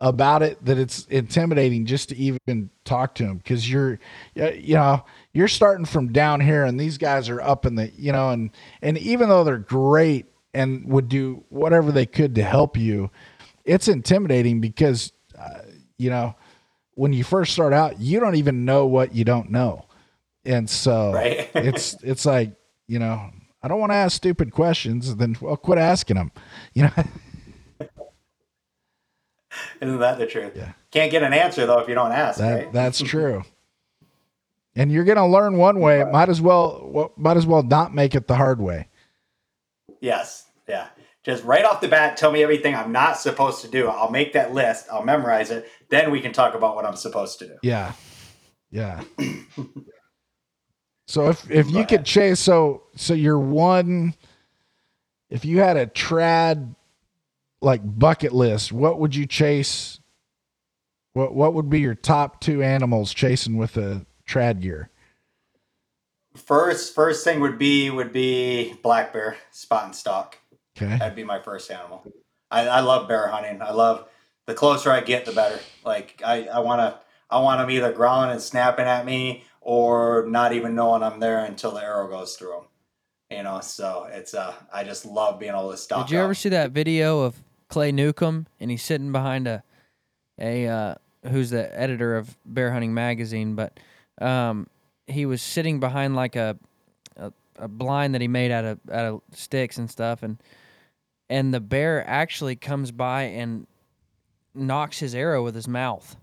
[0.05, 3.99] about it that it's intimidating just to even talk to them because you're
[4.35, 8.12] you know you're starting from down here and these guys are up in the you
[8.12, 8.51] know and
[8.83, 13.11] and even though they're great and would do whatever they could to help you
[13.64, 15.61] it's intimidating because uh,
[15.97, 16.35] you know
[16.97, 19.87] when you first start out you don't even know what you don't know.
[20.45, 21.51] And so Right.
[21.55, 22.53] it's it's like
[22.87, 23.31] you know
[23.62, 26.31] i don't want to ask stupid questions then well quit asking them
[26.75, 26.93] you know
[29.81, 30.53] Isn't that the truth?
[30.57, 30.73] Yeah.
[30.90, 32.73] Can't get an answer, though, if you don't ask, that right?
[32.73, 33.43] that's true
[34.77, 37.95] and you're gonna learn one way it might as well well, might as well not
[37.95, 38.88] make it the hard way
[40.01, 40.47] Yes.
[40.69, 40.88] Yeah.
[41.23, 43.88] Just right off the bat, tell me everything I'm not supposed to do.
[43.88, 44.87] I'll make that list.
[44.93, 45.67] I'll memorize it.
[45.88, 47.55] Then we can talk about what I'm supposed to do.
[47.62, 47.93] yeah
[48.71, 49.03] yeah
[51.07, 54.14] so if if you could chase so so you're one
[55.31, 56.75] if you had a trad
[57.64, 60.00] like bucket list what would you chase
[61.14, 64.90] what what would be your top two animals chasing with a trad gear
[66.37, 70.38] First, first thing would be would be black bear spot and stalk.
[70.77, 72.05] okay That'd be my first animal.
[72.50, 73.62] I, I love bear hunting.
[73.62, 74.09] I love
[74.46, 75.61] the closer I get, the better.
[75.85, 76.98] Like I, I want to,
[77.31, 81.44] I want them either growling and snapping at me or not even knowing I'm there
[81.44, 82.64] until the arrow goes through them.
[83.31, 86.09] You know, so it's uh, I just love being able to stalk.
[86.09, 86.35] Did you ever them.
[86.35, 87.40] see that video of
[87.74, 89.64] Clay Newcomb and he's sitting behind a
[90.40, 90.94] a uh,
[91.28, 93.80] who's the editor of Bear Hunting Magazine, but
[94.20, 94.68] um,
[95.08, 96.56] he was sitting behind like a,
[97.16, 100.38] a a blind that he made out of out of sticks and stuff, and
[101.28, 103.66] and the bear actually comes by and
[104.54, 106.16] knocks his arrow with his mouth.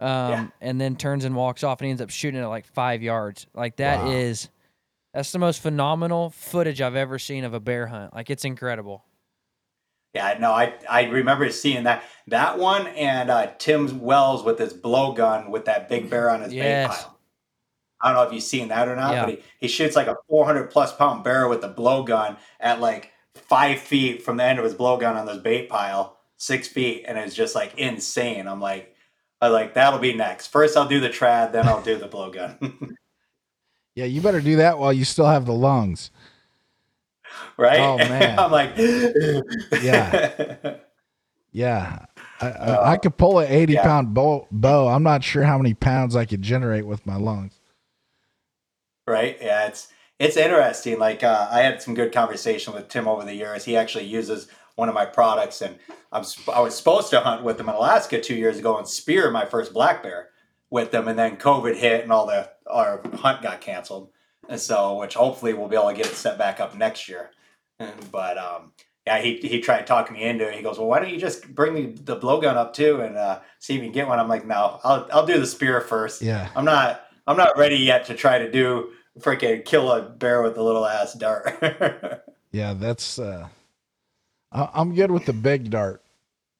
[0.00, 0.46] Um, Yeah.
[0.60, 3.02] and then turns and walks off and he ends up shooting it at like five
[3.02, 3.46] yards.
[3.54, 4.10] Like that Wow.
[4.10, 4.50] is,
[5.14, 8.12] that's the most phenomenal footage I've ever seen of a bear hunt.
[8.14, 9.02] Like it's incredible.
[10.14, 14.74] Yeah, no, I I remember seeing that that one and uh, Tim Wells with his
[14.74, 17.18] blowgun with that big bear on his bait pile.
[18.00, 19.24] I don't know if you've seen that or not, Yeah.
[19.26, 23.12] but he, he shoots like a 400 plus pound bear with a blowgun at like
[23.34, 27.18] five feet from the end of his blowgun on this bait pile, six feet, and
[27.18, 28.48] it's just like insane.
[28.48, 28.94] I'm like,
[29.40, 30.48] I like that'll be next.
[30.48, 32.94] First, I'll do the trad, then I'll do the blowgun.
[33.96, 36.12] Yeah, you better do that while you still have the lungs.
[37.56, 37.80] Right?
[37.80, 38.38] Oh, man.
[38.38, 38.72] I'm like,
[39.82, 40.76] Yeah.
[41.52, 42.04] Yeah.
[42.40, 43.82] I, I, I could pull an 80 yeah.
[43.82, 44.86] pound bow, bow.
[44.86, 47.58] I'm not sure how many pounds I could generate with my lungs.
[49.06, 49.36] right?
[49.40, 49.88] Yeah, it's
[50.20, 50.98] it's interesting.
[50.98, 53.64] Like uh, I had some good conversation with Tim over the years.
[53.64, 55.76] He actually uses one of my products, and
[56.12, 59.30] I'm I was supposed to hunt with him in Alaska two years ago and spear
[59.30, 60.28] my first black bear
[60.70, 64.10] with them, and then COVID hit and all the our hunt got canceled,
[64.50, 67.30] and so which hopefully we'll be able to get it set back up next year.
[68.12, 68.72] But um,
[69.06, 70.54] yeah, he he tried talking me into it.
[70.54, 73.40] He goes, "Well, why don't you just bring me the blowgun up too and uh,
[73.58, 76.20] see if you can get one?" I'm like, "No, I'll I'll do the spear first.
[76.20, 76.50] Yeah.
[76.54, 80.56] I'm not I'm not ready yet to try to do freaking kill a bear with
[80.58, 81.58] a little ass dart.
[82.52, 82.74] Yeah.
[82.74, 83.46] That's, uh,
[84.50, 86.02] I, I'm good with the big dart,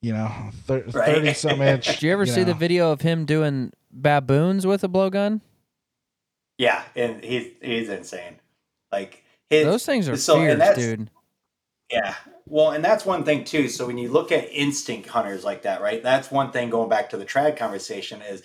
[0.00, 0.30] you know,
[0.66, 1.16] thir- Right.
[1.16, 1.86] 30 some inch.
[1.90, 5.40] Did you ever see the video of him doing baboons with a blowgun?
[6.60, 8.36] Yeah, and he's he's insane.
[8.92, 11.10] Like his, Those things are so- fierce, dude.
[11.90, 12.14] Yeah.
[12.46, 13.68] Well, and that's one thing too.
[13.68, 16.02] So when you look at instinct hunters like that, right?
[16.02, 18.42] That's one thing going back to the trad conversation is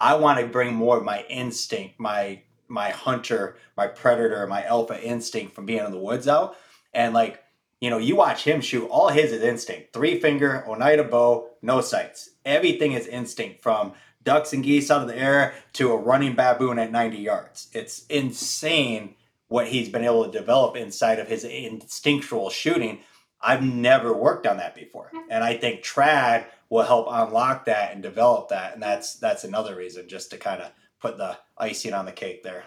[0.00, 5.02] I want to bring more of my instinct, my my hunter, my predator, my alpha
[5.02, 6.56] instinct from being in the woods out.
[6.94, 7.42] And like,
[7.80, 9.92] you know, you watch him shoot, all his is instinct.
[9.92, 12.30] Three finger, Oneida bow, no sights.
[12.44, 13.92] Everything is instinct from
[14.26, 17.68] ducks and geese out of the air to a running baboon at 90 yards.
[17.72, 19.14] It's insane
[19.48, 22.98] what he's been able to develop inside of his instinctual shooting.
[23.40, 25.10] I've never worked on that before.
[25.30, 28.74] And I think trad will help unlock that and develop that.
[28.74, 32.42] And that's that's another reason just to kind of put the icing on the cake
[32.42, 32.64] there.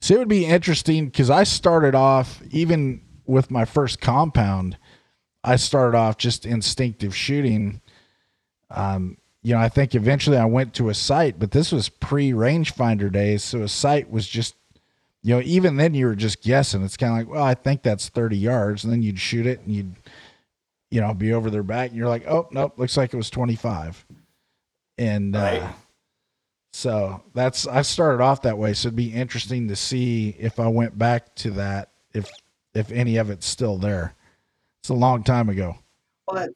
[0.00, 4.78] So it would be interesting because I started off even with my first compound.
[5.42, 7.80] I started off just instinctive shooting.
[8.70, 9.16] Um,
[9.48, 13.10] you know, I think eventually I went to a sight, but this was pre rangefinder
[13.10, 14.54] days, so a sight was just,
[15.22, 16.84] you know, even then you were just guessing.
[16.84, 19.60] It's kind of like, well, I think that's thirty yards, and then you'd shoot it,
[19.60, 19.94] and you'd,
[20.90, 23.30] you know, be over their back, and you're like, oh nope, looks like it was
[23.30, 24.04] twenty five,
[24.98, 25.66] and uh,
[26.74, 28.74] so that's I started off that way.
[28.74, 32.30] So it'd be interesting to see if I went back to that, if
[32.74, 34.14] if any of it's still there.
[34.80, 35.78] It's a long time ago.
[36.26, 36.50] Well, that,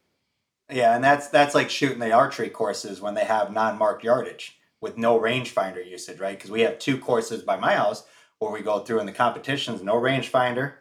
[0.72, 4.98] yeah, and that's that's like shooting the archery courses when they have non-marked yardage with
[4.98, 6.36] no rangefinder usage, right?
[6.36, 8.04] Because we have two courses by my house
[8.38, 10.74] where we go through in the competitions, no rangefinder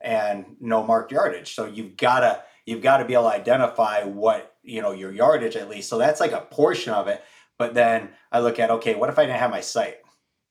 [0.00, 1.54] and no marked yardage.
[1.54, 5.56] So you've gotta you've got to be able to identify what you know your yardage
[5.56, 5.88] at least.
[5.88, 7.22] So that's like a portion of it.
[7.58, 9.98] But then I look at okay, what if I didn't have my sight?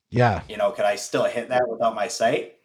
[0.10, 2.57] Yeah, You know, could I still hit that without my sight?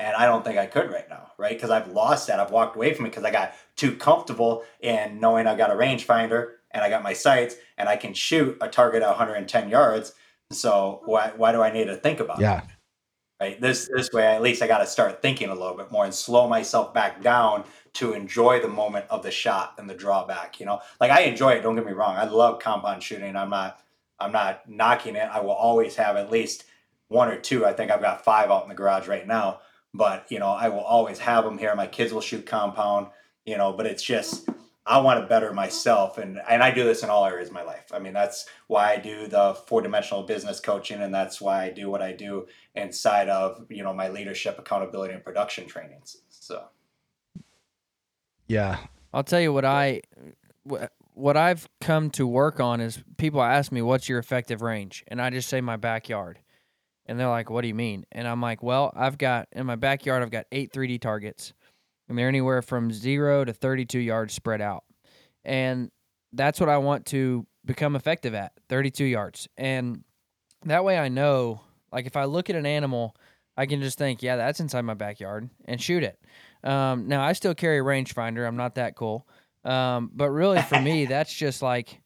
[0.00, 1.56] And I don't think I could right now, right?
[1.56, 2.40] Because I've lost that.
[2.40, 5.74] I've walked away from it because I got too comfortable in knowing I got a
[5.74, 10.14] rangefinder and I got my sights and I can shoot a target at 110 yards.
[10.50, 12.42] So why why do I need to think about it?
[12.42, 12.62] yeah,
[13.40, 16.04] right this this way at least i got to start thinking a little bit more
[16.04, 20.60] and slow myself back down to enjoy the moment of the shot and the drawback
[20.60, 23.50] you know like i enjoy it don't get me wrong i love compound shooting i'm
[23.50, 23.80] not
[24.18, 26.64] i'm not knocking it i will always have at least
[27.08, 29.60] one or two i think i've got five out in the garage right now
[29.94, 31.74] but you know i will always have them here.
[31.74, 33.08] My kids will shoot compound
[33.44, 34.48] you know but it's just
[34.86, 37.62] i want to better myself and and i do this in all areas of my
[37.62, 37.90] life.
[37.92, 41.70] I mean that's why i do the four dimensional business coaching and that's why i
[41.70, 46.64] do what i do inside of you know my leadership accountability and production trainings so.
[48.50, 48.78] Yeah,
[49.14, 50.00] I'll tell you what I
[50.68, 55.04] wh- what I've come to work on is people ask me what's your effective range?
[55.06, 56.40] And I just say my backyard.
[57.06, 59.76] And they're like, "What do you mean?" And I'm like, "Well, I've got in my
[59.76, 61.52] backyard I've got 8 3D targets.
[62.08, 64.84] And they're anywhere from 0 to 32 yards spread out.
[65.44, 65.90] And
[66.32, 69.48] that's what I want to become effective at, 32 yards.
[69.56, 70.02] And
[70.64, 71.60] that way I know
[71.92, 73.16] like if I look at an animal,
[73.56, 76.18] I can just think, "Yeah, that's inside my backyard" and shoot it.
[76.62, 78.46] Um, now I still carry a rangefinder.
[78.46, 79.26] I'm not that cool.
[79.64, 82.00] Um, but really for me, that's just like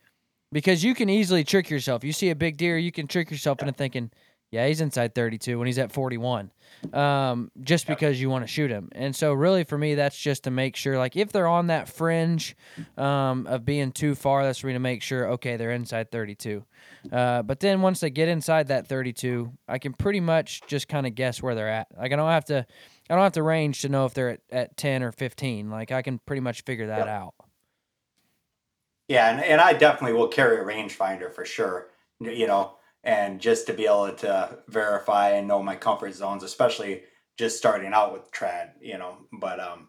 [0.52, 2.04] because you can easily trick yourself.
[2.04, 4.10] You see a big deer, you can trick yourself into thinking,
[4.54, 6.50] yeah, he's inside 32 when he's at 41,
[6.92, 8.88] um, just because you want to shoot him.
[8.92, 11.88] And so really for me, that's just to make sure, like if they're on that
[11.88, 12.56] fringe
[12.96, 16.64] um, of being too far, that's for me to make sure, okay, they're inside 32.
[17.12, 21.06] Uh, but then once they get inside that 32, I can pretty much just kind
[21.06, 21.88] of guess where they're at.
[21.96, 22.64] Like I don't have to,
[23.10, 25.70] I don't have to range to know if they're at, at 10 or 15.
[25.70, 27.08] Like I can pretty much figure that Yep.
[27.08, 27.34] out.
[29.08, 31.88] yeah and, and i definitely will carry a rangefinder for sure
[32.20, 37.02] you know and just to be able to verify and know my comfort zones, especially
[37.36, 39.18] just starting out with trad, you know.
[39.32, 39.88] But um,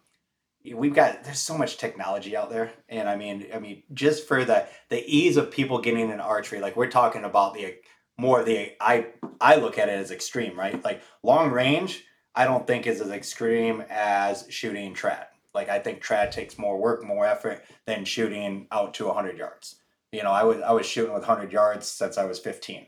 [0.73, 4.43] we've got there's so much technology out there, and I mean, I mean, just for
[4.43, 7.75] the the ease of people getting in archery, like we're talking about the
[8.17, 9.07] more the I
[9.39, 10.83] I look at it as extreme, right?
[10.83, 12.03] Like long range,
[12.35, 15.25] I don't think is as extreme as shooting trad.
[15.53, 19.77] Like I think trad takes more work, more effort than shooting out to 100 yards.
[20.11, 22.87] You know, I was I was shooting with 100 yards since I was 15,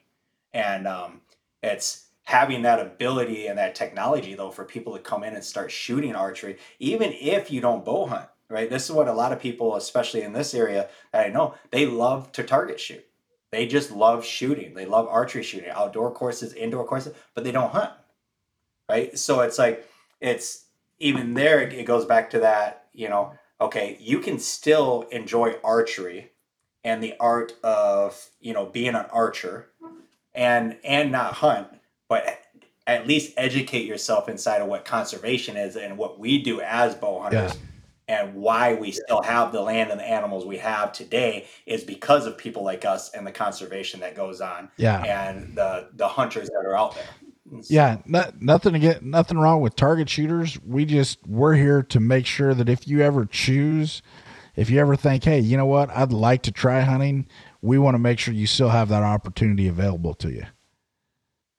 [0.54, 1.22] and um,
[1.62, 5.72] it's having that ability and that technology though for people to come in and start
[5.72, 8.30] shooting archery, even if you don't bow hunt.
[8.50, 11.56] Right, this is what a lot of people, especially in this area that I know,
[11.70, 13.06] they love to target shoot.
[13.52, 14.74] They just love shooting.
[14.74, 17.92] They love archery shooting, outdoor courses, indoor courses, but they don't hunt.
[18.90, 19.86] Right, so it's like
[20.22, 20.66] it's
[21.00, 21.62] even there.
[21.62, 22.88] It goes back to that.
[22.94, 26.32] You know, okay, you can still enjoy archery
[26.84, 29.70] and the art of you know being an archer
[30.38, 31.68] and and not hunt
[32.08, 32.40] but
[32.86, 37.22] at least educate yourself inside of what conservation is and what we do as bow
[37.22, 37.58] hunters
[38.08, 38.22] yeah.
[38.22, 42.26] and why we still have the land and the animals we have today is because
[42.26, 46.48] of people like us and the conservation that goes on yeah and the the hunters
[46.48, 47.04] that are out there
[47.70, 50.60] yeah, not, nothing to get nothing wrong with target shooters.
[50.66, 54.02] We just we're here to make sure that if you ever choose
[54.58, 57.28] if you ever think, hey, you know what, I'd like to try hunting,
[57.68, 60.44] we want to make sure you still have that opportunity available to you.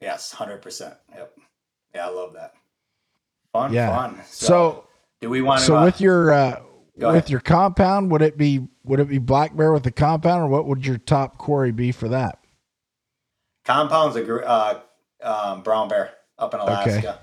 [0.00, 0.94] Yes, hundred percent.
[1.14, 1.38] Yep.
[1.94, 2.54] Yeah, I love that.
[3.52, 3.94] Fun, yeah.
[3.94, 4.20] fun.
[4.26, 4.84] So, so
[5.20, 5.66] do we want to?
[5.66, 6.60] So uh, with your uh,
[6.96, 7.30] with ahead.
[7.30, 10.66] your compound, would it be would it be black bear with the compound, or what
[10.66, 12.38] would your top quarry be for that?
[13.64, 14.80] Compound's a uh,
[15.22, 16.98] um, brown bear up in Alaska.
[16.98, 17.18] Okay.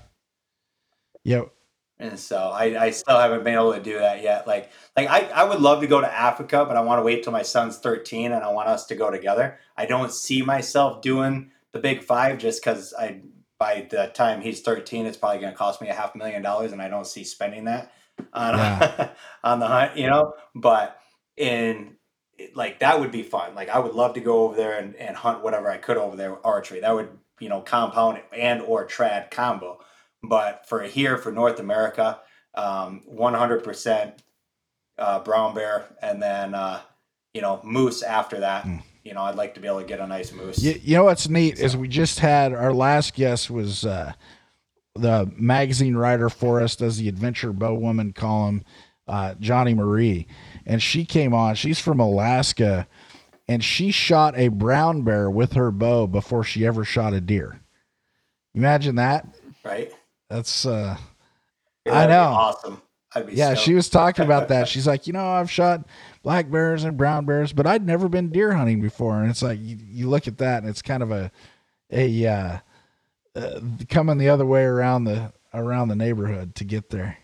[1.24, 1.52] Yep
[1.98, 4.46] and so I, I still haven't been able to do that yet.
[4.46, 7.22] Like like I, I would love to go to Africa, but I want to wait
[7.22, 9.58] till my son's 13 and I want us to go together.
[9.76, 13.22] I don't see myself doing the big five just because I
[13.58, 16.72] by the time he's 13, it's probably going to cost me a half million dollars,
[16.72, 17.92] and I don't see spending that
[18.32, 19.10] on yeah.
[19.44, 20.34] on the hunt, you know.
[20.54, 20.98] But
[21.36, 21.96] in
[22.54, 23.54] like that would be fun.
[23.54, 26.16] Like I would love to go over there and, and hunt whatever I could over
[26.16, 26.80] there archery.
[26.80, 27.08] That would
[27.40, 29.80] you know compound and or trad combo
[30.22, 32.20] but for here, for North America,
[32.54, 34.12] um, 100%
[34.98, 36.80] uh, brown bear, and then uh,
[37.34, 38.64] you know moose after that.
[38.64, 38.82] Mm.
[39.04, 40.62] You know, I'd like to be able to get a nice moose.
[40.62, 41.64] You, you know what's neat so.
[41.64, 44.12] is we just had our last guest was uh,
[44.94, 48.64] the magazine writer for us, does the adventure bow woman column,
[49.06, 50.26] uh, Johnny Marie,
[50.64, 51.54] and she came on.
[51.54, 52.88] She's from Alaska,
[53.46, 57.60] and she shot a brown bear with her bow before she ever shot a deer.
[58.54, 59.26] Imagine that,
[59.62, 59.92] right?
[60.28, 60.96] That's uh
[61.86, 62.22] yeah, I know.
[62.22, 62.82] awesome.
[63.28, 63.60] yeah, stoked.
[63.60, 64.68] she was talking about that.
[64.68, 65.86] She's like, you know, I've shot
[66.22, 69.20] black bears and brown bears, but I'd never been deer hunting before.
[69.20, 71.30] And it's like you, you look at that, and it's kind of a
[71.90, 72.58] a uh,
[73.36, 77.18] uh, coming the other way around the around the neighborhood to get there.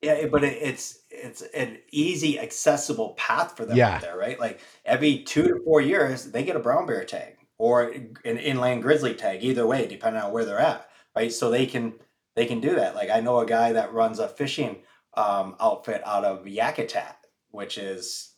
[0.00, 3.98] Yeah, but it, it's it's an easy, accessible path for them yeah.
[3.98, 4.40] there, right?
[4.40, 7.92] Like every two to four years, they get a brown bear tag or
[8.24, 11.32] an inland grizzly tag, either way, depending on where they're at right?
[11.32, 11.94] So they can
[12.34, 12.94] they can do that.
[12.94, 14.78] Like I know a guy that runs a fishing
[15.14, 17.14] um, outfit out of Yakutat,
[17.50, 18.34] which is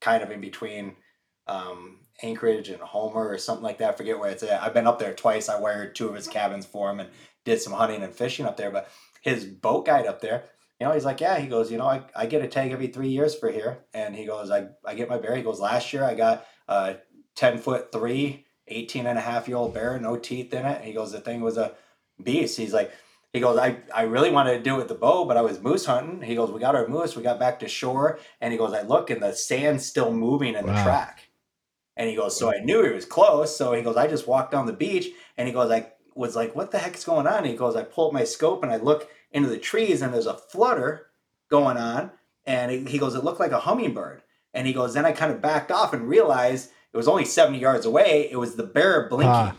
[0.00, 0.96] kind of in between
[1.46, 3.94] um, Anchorage and Homer or something like that.
[3.94, 4.62] I forget where it's at.
[4.62, 5.48] I've been up there twice.
[5.48, 7.10] I wired two of his cabins for him and
[7.44, 8.70] did some hunting and fishing up there.
[8.70, 8.88] But
[9.22, 10.44] his boat guide up there,
[10.78, 12.88] you know, he's like, yeah, he goes, you know, I, I get a tag every
[12.88, 13.84] three years for here.
[13.94, 15.36] And he goes, I, I get my bear.
[15.36, 16.96] He goes, last year I got a
[17.36, 20.82] 10 foot three, 18 and a half year old bear, no teeth in it.
[20.82, 21.74] he goes, the thing was a
[22.22, 22.56] beast.
[22.56, 22.92] He's like,
[23.32, 25.60] he goes, I, I really wanted to do it with the bow, but I was
[25.60, 26.20] moose hunting.
[26.20, 28.82] He goes, we got our moose, we got back to shore, and he goes, I
[28.82, 30.74] look and the sand's still moving in wow.
[30.74, 31.28] the track.
[31.96, 33.56] And he goes, so I knew he was close.
[33.56, 35.08] So he goes, I just walked down the beach,
[35.38, 37.38] and he goes, I was like, what the heck's going on?
[37.38, 40.12] And he goes, I pull up my scope and I look into the trees, and
[40.12, 41.06] there's a flutter
[41.48, 42.10] going on.
[42.44, 44.22] And he goes, it looked like a hummingbird.
[44.52, 47.58] And he goes, then I kind of backed off and realized it was only 70
[47.58, 48.28] yards away.
[48.30, 49.30] It was the bear blinking.
[49.30, 49.56] Ah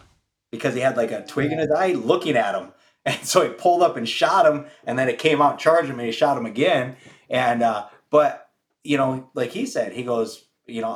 [0.53, 2.71] because he had like a twig in his eye looking at him.
[3.05, 5.89] And so he pulled up and shot him, and then it came out and charged
[5.89, 6.95] him, and he shot him again.
[7.29, 8.49] And uh, but
[8.81, 10.87] you know, like he said, he goes, you know,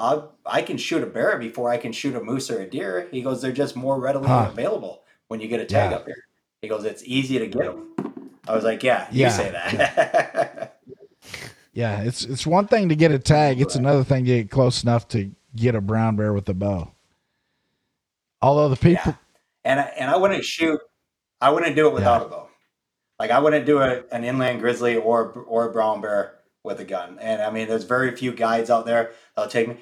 [0.45, 3.09] I I can shoot a bear before I can shoot a moose or a deer.
[3.11, 4.47] He goes, they're just more readily huh.
[4.49, 5.97] available when you get a tag yeah.
[5.97, 6.23] up here.
[6.61, 8.31] He goes, it's easy to get them.
[8.47, 10.79] I was like, yeah, you say that.
[11.73, 13.59] yeah, it's it's one thing to get a tag.
[13.59, 16.93] It's another thing to get close enough to get a brown bear with a bow.
[18.41, 19.15] Although the people, yeah
[19.67, 20.79] and I, and I wouldn't shoot.
[21.41, 22.27] I wouldn't do it without yeah.
[22.27, 22.47] a bow.
[23.19, 26.85] Like I wouldn't do a, an inland grizzly or or a brown bear with a
[26.85, 27.17] gun.
[27.19, 29.77] And I mean, there's very few guides out there that'll take me.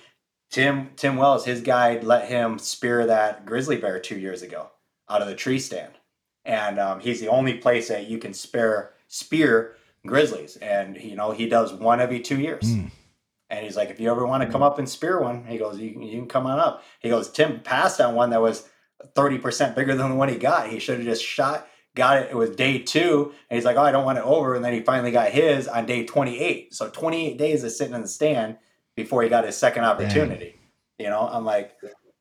[0.49, 4.71] Tim Tim Wells, his guide let him spear that grizzly bear two years ago
[5.07, 5.93] out of the tree stand,
[6.43, 9.75] and um, he's the only place that you can spear spear
[10.05, 12.63] grizzlies, and you know he does one every two years.
[12.63, 12.89] Mm.
[13.51, 15.79] And he's like, if you ever want to come up and spear one, he goes,
[15.79, 16.83] you, you can come on up.
[16.99, 18.67] He goes, Tim passed on one that was
[19.13, 20.69] 30% bigger than the one he got.
[20.69, 22.29] He should have just shot, got it.
[22.31, 23.33] It was day two.
[23.49, 24.55] And he's like, oh, I don't want it over.
[24.55, 26.73] And then he finally got his on day 28.
[26.73, 28.57] So 28 days of sitting in the stand
[28.95, 30.55] before he got his second opportunity.
[30.97, 31.75] You know, I'm like,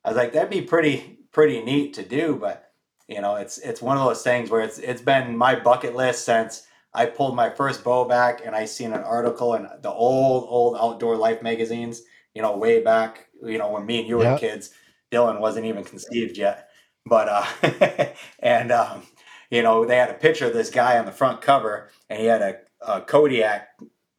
[0.05, 2.37] I was like, that'd be pretty, pretty neat to do.
[2.37, 2.72] But,
[3.09, 6.24] you know, it's, it's one of those things where it's, it's been my bucket list
[6.24, 10.47] since I pulled my first bow back and I seen an article in the old,
[10.49, 12.03] old outdoor life magazines,
[12.35, 14.41] you know, way back, you know, when me and you were Yep.
[14.41, 14.70] kids.
[15.12, 16.63] Dylan wasn't even conceived yet.
[17.07, 19.02] But uh and um,
[19.50, 22.26] you know, they had a picture of this guy on the front cover and he
[22.26, 23.68] had a, a Kodiak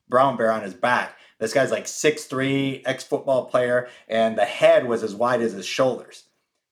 [0.08, 1.18] brown bear on his back.
[1.40, 5.66] This guy's like 6'3, ex football player, and the head was as wide as his
[5.66, 6.24] shoulders.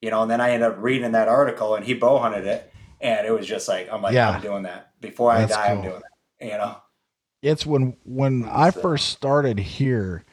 [0.02, 2.74] You know, and then I ended up reading that article and he bow hunted it.
[3.02, 4.30] And it was just like, I'm like, Yeah.
[4.30, 4.92] I'm doing that.
[5.02, 6.02] Before I That's die, I'm doing
[6.40, 6.46] it.
[6.46, 6.78] You know?
[7.42, 10.24] It's when when I first started here,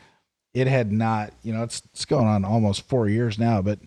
[0.55, 3.87] it had not, you know, it's it's going on almost four years now, but y-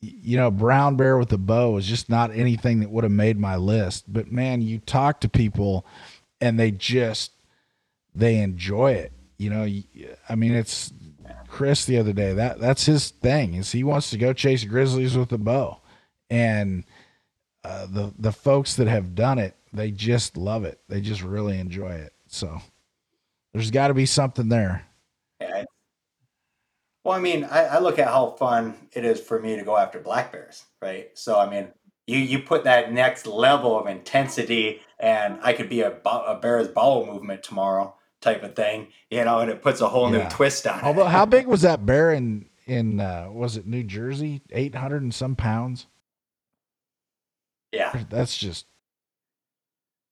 [0.00, 3.38] you know, brown bear with a bow is just not anything that would have made
[3.38, 4.04] my list.
[4.12, 5.86] But man, you talk to people
[6.40, 7.32] and they just
[8.14, 9.12] they enjoy it.
[9.38, 9.68] You know,
[10.28, 10.92] I mean, it's
[11.48, 12.32] Chris the other day.
[12.32, 13.54] That that's his thing.
[13.54, 15.80] Is he wants to go chase grizzlies with a bow,
[16.30, 16.84] and
[17.64, 20.80] uh, the the folks that have done it, they just love it.
[20.88, 22.12] They just really enjoy it.
[22.28, 22.60] So
[23.52, 24.86] there's got to be something there.
[27.06, 29.76] Well, I mean, I, I look at how fun it is for me to go
[29.76, 31.08] after black bears, right?
[31.14, 31.68] So, I mean,
[32.08, 36.66] you you put that next level of intensity, and I could be a, a bear's
[36.66, 40.18] bowel movement tomorrow type of thing, you know, and it puts a whole Yeah.
[40.18, 41.04] new twist on Although, it.
[41.04, 44.42] Although, how big was that bear in in uh, was it New Jersey?
[44.50, 45.86] Eight hundred and some pounds.
[47.72, 48.66] yeah, That's just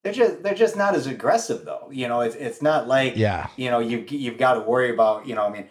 [0.04, 1.88] they're just they're just not as aggressive though.
[1.90, 5.26] You know, it's it's not like yeah, you know you you've got to worry about
[5.26, 5.68] you know I mean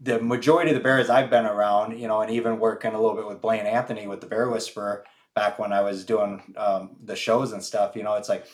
[0.00, 3.16] the majority of the bears I've been around you know and even working a little
[3.16, 7.16] bit with Blaine Anthony with the Bear Whisperer back when I was doing um, the
[7.16, 8.46] shows and stuff you know it's like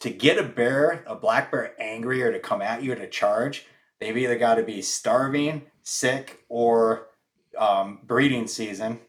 [0.00, 3.66] to get a bear a black bear angry or to come at you to charge
[4.00, 7.08] they've either got to be starving sick or
[7.58, 9.00] um, breeding season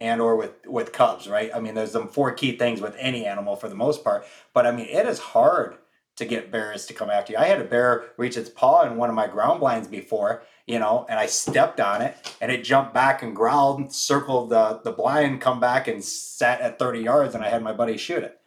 [0.00, 3.24] and or with with cubs right I mean there's some four key things with any
[3.26, 5.78] animal for the most part but I mean it is hard
[6.16, 7.38] to get bears to come after you.
[7.38, 10.78] I had a bear reach its paw in one of my ground blinds before, you
[10.78, 14.92] know, and I stepped on it and it jumped back and growled, circled the, the
[14.92, 18.38] blind, come back and sat at 30 yards and I had my buddy shoot it.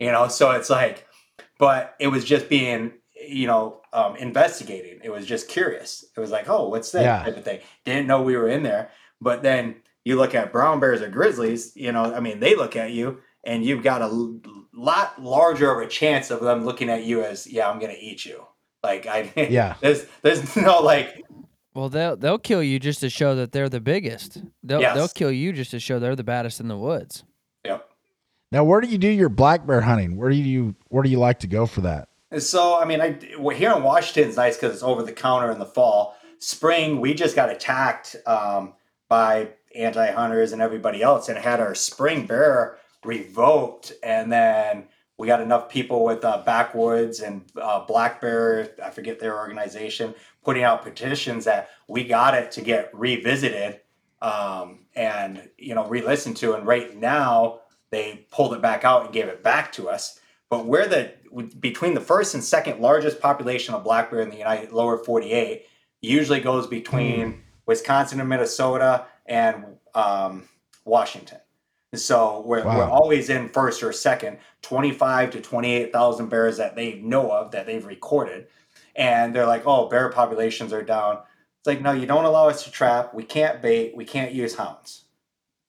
[0.00, 1.06] You know, so it's like,
[1.58, 2.92] but it was just being,
[3.28, 5.00] you know, um, investigating.
[5.02, 6.04] It was just curious.
[6.16, 7.22] It was like, oh, what's that Yeah.
[7.24, 7.60] type of thing?
[7.84, 8.90] Didn't know we were in there.
[9.20, 12.76] But then you look at brown bears or grizzlies, you know, I mean, they look
[12.76, 14.38] at you and you've got a
[14.72, 18.24] lot larger of a chance of them looking at you as, yeah, I'm gonna eat
[18.24, 18.44] you.
[18.82, 19.74] Like I, Yeah.
[19.80, 21.24] there's there's no like,
[21.78, 24.42] Well, they'll they'll kill you just to show that they're the biggest.
[24.64, 24.96] They'll Yes.
[24.96, 27.22] they'll kill you just to show they're the baddest in the woods.
[27.64, 27.88] yep.
[28.50, 30.16] Now, where do you do your black bear hunting?
[30.16, 32.08] Where do you where do you like to go for that?
[32.38, 33.12] So, I mean, I
[33.54, 36.16] here in Washington, is nice because it's over the counter in the fall.
[36.40, 38.74] Spring, we just got attacked um,
[39.08, 43.92] by anti hunters and everybody else, and had our spring bear revoked.
[44.02, 49.18] And then we got enough people with uh, backwoods and uh, black bear, I forget
[49.18, 50.14] their organization,
[50.48, 53.78] putting out petitions that we got it to get revisited
[54.22, 56.54] um, and you know re-listened to.
[56.54, 60.18] And right now, they pulled it back out and gave it back to us.
[60.48, 61.12] But we're the
[61.60, 65.66] between the first and second largest population of black bear in the United lower 48
[66.00, 70.48] usually goes between Wisconsin and Minnesota and um,
[70.86, 71.40] Washington.
[71.94, 72.78] So we're, Wow.
[72.78, 77.66] we're always in first or second, 25 to 28,000 bears that they know of that
[77.66, 78.46] they've recorded.
[78.96, 81.18] And they're like, oh, bear populations are down.
[81.60, 83.14] It's like, no, you don't allow us to trap.
[83.14, 83.96] We can't bait.
[83.96, 85.04] We can't use hounds.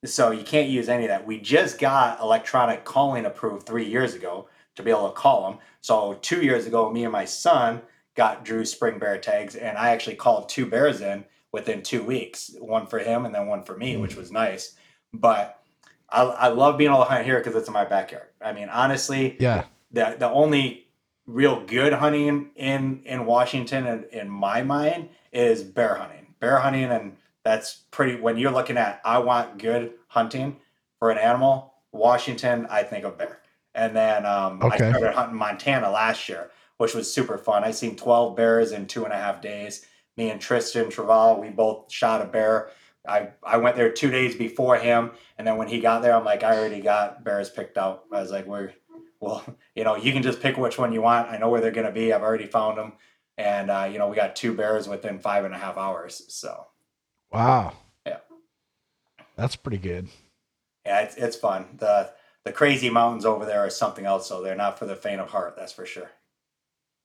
[0.05, 1.27] So you can't use any of that.
[1.27, 5.59] We just got electronic calling approved three years ago to be able to call them.
[5.81, 7.81] So two years ago, me and my son
[8.15, 12.51] got Drew spring bear tags, and I actually called two bears in within two weeks,
[12.59, 14.01] one for him and then one for me, mm.
[14.01, 14.75] which was nice.
[15.13, 15.61] But
[16.09, 18.27] I, I love being able to hunt here because it's in my backyard.
[18.41, 20.87] I mean, honestly, Yeah, the the only
[21.29, 26.33] real good hunting in in Washington in, in my mind is bear hunting.
[26.39, 30.57] Bear hunting and that's pretty when you're looking at I want good hunting
[30.97, 33.39] for an animal, Washington, I think of bear.
[33.75, 37.63] And then um, I started hunting Montana last year, which was super fun.
[37.63, 39.85] I seen 12 bears in two and a half days.
[40.17, 42.71] me and Tristan Traval, we both shot a bear.
[43.07, 46.25] I, I went there two days before him, and then when he got there, I'm
[46.25, 48.03] like, I already got bears picked out.
[48.11, 48.73] I was like, we're
[49.19, 49.43] well,
[49.75, 51.29] you know, you can just pick which one you want.
[51.29, 52.13] I know where they're going to be.
[52.13, 52.93] I've already found them,
[53.37, 56.23] and uh, you know, we got two bears within five and a half hours.
[56.27, 56.67] So,
[57.31, 57.73] wow,
[58.05, 58.19] yeah,
[59.35, 60.07] that's pretty good.
[60.85, 61.65] Yeah, it's it's fun.
[61.77, 62.11] the
[62.45, 64.27] The crazy mountains over there are something else.
[64.27, 65.55] So they're not for the faint of heart.
[65.57, 66.09] That's for sure.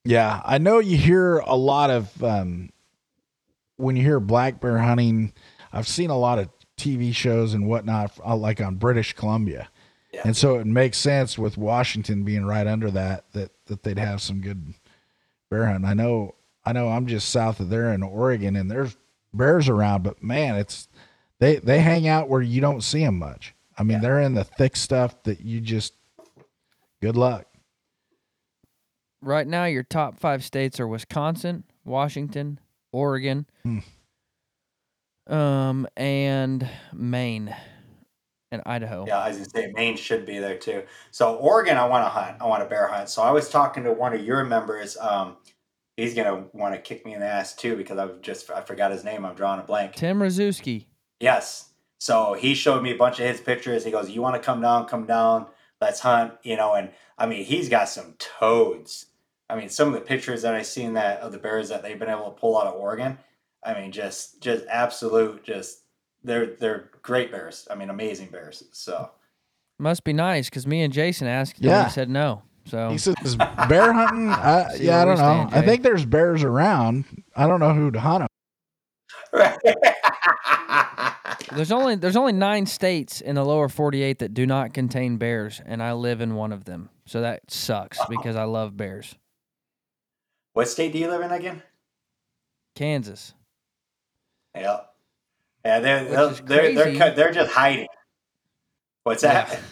[0.04, 2.70] Yeah, I know you hear a lot of um,
[3.76, 5.32] when you hear black bear hunting.
[5.72, 9.68] I've seen a lot of TV shows and whatnot, uh, like on British Columbia,
[10.14, 10.22] yeah.
[10.24, 14.22] and so it makes sense with Washington being right under that that that they'd have
[14.22, 14.74] some good
[15.50, 15.84] bear hunting.
[15.84, 18.96] I know, I know, I'm just south of there in Oregon, and there's
[19.32, 20.88] bears around, but man, it's
[21.40, 23.54] they they hang out where you don't see them much.
[23.76, 24.02] I mean, yeah.
[24.02, 25.94] they're in the thick stuff that you just
[27.02, 27.46] good luck.
[29.20, 32.60] Right now, your top five states are Wisconsin, Washington,
[32.92, 33.78] Oregon, hmm.
[35.32, 37.54] um, and Maine
[38.54, 39.04] and Idaho.
[39.06, 40.84] Yeah, as you say Maine should be there too.
[41.10, 42.38] So Oregon, I want to hunt.
[42.40, 43.08] I want to bear hunt.
[43.10, 44.96] So I was talking to one of your members.
[44.96, 45.36] Um,
[45.96, 48.90] he's gonna want to kick me in the ass too because I've just I forgot
[48.90, 49.24] his name.
[49.26, 49.94] I'm drawing a blank.
[49.94, 50.86] Tim Rzuski.
[51.20, 51.70] Yes.
[51.98, 53.84] So he showed me a bunch of his pictures.
[53.84, 54.86] He goes, "You want to come down?
[54.86, 55.46] Come down.
[55.80, 59.06] Let's hunt." You know, and I mean, he's got some toads.
[59.48, 61.98] I mean, some of the pictures that I seen that of the bears that they've
[61.98, 63.18] been able to pull out of Oregon.
[63.62, 65.83] I mean, just just absolute, just
[66.24, 67.68] they're they're great bears.
[67.70, 68.64] I mean, amazing bears.
[68.72, 69.10] So
[69.78, 71.60] must be nice because me and Jason asked.
[71.60, 72.42] Yeah, and he said no.
[72.66, 73.36] So he says
[73.68, 74.28] bear hunting.
[74.30, 75.48] I, yeah, I don't know.
[75.52, 77.04] I think there's bears around.
[77.36, 78.28] I don't know who to hunt them.
[81.54, 85.60] There's only there's only nine states in the lower 48 that do not contain bears,
[85.64, 86.90] and I live in one of them.
[87.06, 89.14] So that sucks because I love bears.
[90.52, 91.62] What state do you live in again?
[92.74, 93.34] Kansas.
[94.54, 94.80] Yeah,
[95.64, 95.80] yeah.
[95.80, 97.88] They're they're they're, they're, they're just hiding.
[99.04, 99.48] What's that?
[99.50, 99.60] Yeah.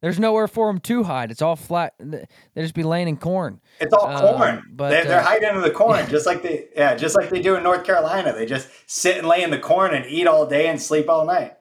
[0.00, 1.32] There's nowhere for them to hide.
[1.32, 1.94] It's all flat.
[1.98, 2.26] They
[2.56, 3.60] just be laying in corn.
[3.80, 4.62] It's all um, corn.
[4.70, 7.42] But they're, they're uh, hiding in the corn, just like they yeah, just like they
[7.42, 8.32] do in North Carolina.
[8.32, 11.26] They just sit and lay in the corn and eat all day and sleep all
[11.26, 11.54] night.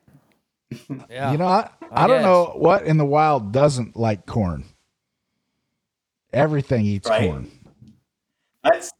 [1.10, 4.66] yeah, you know, I, I, I don't know what in the wild doesn't like corn.
[6.32, 7.28] Everything eats right?
[7.28, 7.50] corn.
[8.64, 8.92] That's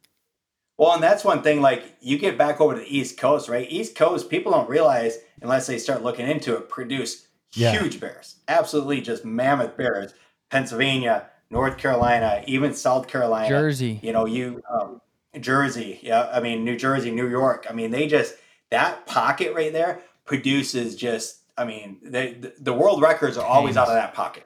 [0.78, 1.62] well, and that's one thing.
[1.62, 3.70] Like you get back over to the East Coast, right?
[3.70, 7.72] East Coast people don't realize unless they start looking into it, produce yeah.
[7.72, 10.14] huge bears, absolutely just mammoth bears.
[10.50, 14.00] Pennsylvania, North Carolina, even South Carolina, Jersey.
[14.02, 15.02] You know, you um,
[15.40, 16.30] Jersey, yeah.
[16.32, 17.68] I mean, New Jersey, New York.
[17.70, 18.36] I mean, they just
[18.70, 21.42] that pocket right there produces just.
[21.60, 24.46] I mean, they, the, the world records are always out of that pocket.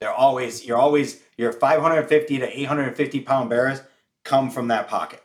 [0.00, 3.80] They're always you're always your 550 to 850 pound bears
[4.24, 5.22] come from that pocket,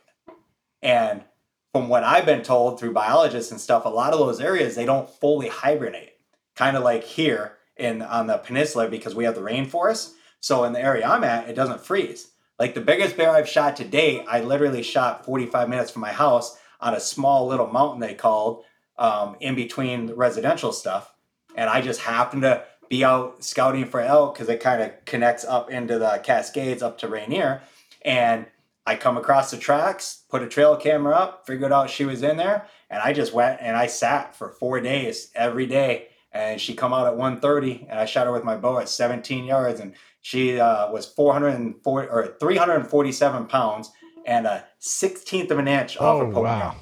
[0.82, 1.24] and
[1.72, 4.86] from what I've been told through biologists and stuff, a lot of those areas they
[4.86, 6.14] don't fully hibernate
[6.56, 10.14] kind of like here in on the peninsula because we have the rainforest.
[10.42, 12.32] So in the area I'm at, it doesn't freeze.
[12.60, 16.12] Like the biggest bear I've shot to date, I literally shot 45 minutes from my
[16.12, 18.64] house on a small little mountain they called
[18.98, 21.14] um, in between the residential stuff.
[21.56, 25.46] And I just happened to be out scouting for elk because it kind of connects
[25.46, 27.62] up into the Cascades up to Rainier.
[28.04, 28.46] And
[28.86, 32.38] I come across the tracks, put a trail camera up, figured out she was in
[32.38, 36.74] there, and I just went and I sat for four days every day and she
[36.74, 39.94] come out at 130 and I shot her with my bow at 17 yards and
[40.22, 43.92] she uh, was 440 or 347 pounds
[44.26, 46.76] and a 16th of an inch off oh, her wow.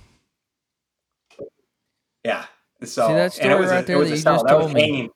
[2.23, 2.45] Yeah.
[2.83, 4.81] So See that story and it was right a, there that you just told me.
[4.81, 5.09] Hanging.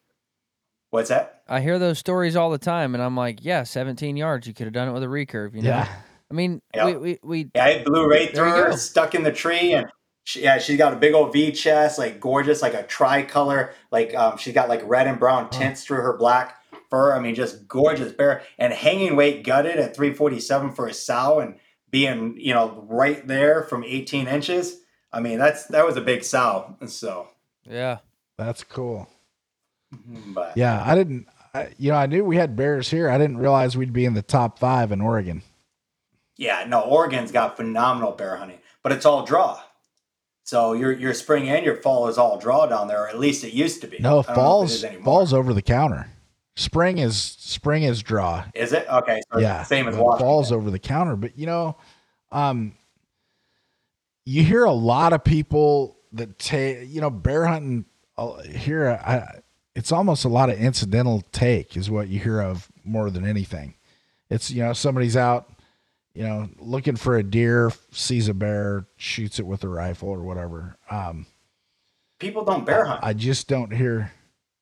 [0.92, 1.44] What's that?
[1.48, 4.46] I hear those stories all the time, and I'm like, yeah, 17 yards.
[4.46, 5.56] You could have done it with a recurve.
[5.56, 5.70] You know.
[5.70, 5.88] Yeah.
[6.32, 6.86] I mean, yep.
[6.86, 9.88] we, we, we yeah, it blew right through her, stuck in the tree, and
[10.24, 14.16] she, yeah, she's got a big old V chest, like gorgeous, like a tricolor, like
[14.16, 16.58] um, she's got like red and brown tints through her black
[16.90, 17.14] fur.
[17.14, 21.56] I mean, just gorgeous bear and hanging weight gutted at 347 for a sow and
[21.90, 24.78] being, you know, right there from 18 inches.
[25.12, 26.78] I mean, that's that was a big sow.
[26.88, 27.28] So
[27.70, 27.98] yeah,
[28.38, 29.10] that's cool.
[29.94, 31.28] Mm-hmm, but yeah, I didn't.
[31.54, 33.10] I, you know, I knew we had bears here.
[33.10, 35.42] I didn't realize we'd be in the top five in Oregon.
[36.42, 39.62] Yeah, no, Oregon's got phenomenal bear hunting, but it's all draw.
[40.44, 43.44] So your your spring and your fall is all draw down there, or at least
[43.44, 44.00] it used to be.
[44.00, 46.10] No, falls falls over the counter.
[46.56, 48.44] Spring is spring is draw.
[48.56, 49.22] Is it okay?
[49.32, 50.26] So yeah, same as Washington.
[50.26, 51.78] Falls over the counter, but you know,
[52.32, 52.74] um,
[54.26, 57.86] you hear a lot of people that take you know bear hunting
[58.18, 59.00] uh, here.
[59.06, 59.42] I,
[59.76, 63.76] it's almost a lot of incidental take is what you hear of more than anything.
[64.32, 65.51] It's you know somebody's out
[66.14, 70.22] you know, looking for a deer, sees a bear, shoots it with a rifle or
[70.22, 70.76] whatever.
[70.90, 71.26] Um,
[72.20, 73.04] People don't bear hunt.
[73.04, 74.12] I just don't hear.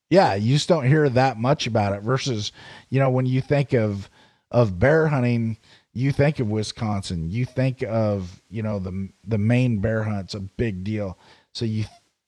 [0.10, 2.02] Yeah, you just don't hear that much about it.
[2.02, 2.52] Versus,
[2.90, 4.10] you know, when you think of
[4.52, 5.58] of bear hunting,
[5.94, 7.30] you think of Wisconsin.
[7.30, 11.18] You think of you know the the Maine bear hunt's a big deal.
[11.54, 11.86] So you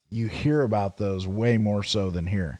[0.09, 2.59] you hear about those way more so than here.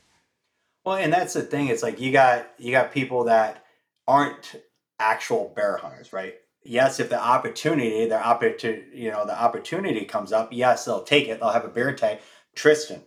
[0.85, 1.67] Well, and that's the thing.
[1.67, 3.65] It's like you got you got people that
[4.07, 4.55] aren't
[4.99, 6.35] actual bear hunters, right?
[6.63, 11.27] Yes, if the opportunity, the opportunity, you know, the opportunity comes up, yes, they'll take
[11.27, 11.39] it.
[11.39, 12.19] They'll have a bear tag.
[12.55, 13.01] Tristan,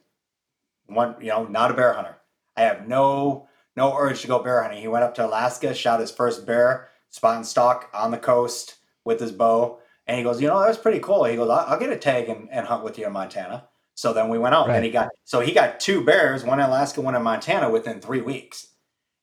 [0.87, 2.17] one, you know, not a bear hunter.
[2.57, 4.81] I have no no urge to go bear hunting.
[4.81, 8.77] He went up to Alaska, shot his first bear, spot and stalk on the coast
[9.05, 11.25] with his bow, and he goes, you know, that was pretty cool.
[11.25, 13.69] He goes, I'll, I'll get a tag and, and hunt with you in Montana.
[13.95, 14.77] So then we went out Right.
[14.77, 18.01] and he got so he got two bears, one in Alaska, one in Montana within
[18.01, 18.69] three weeks.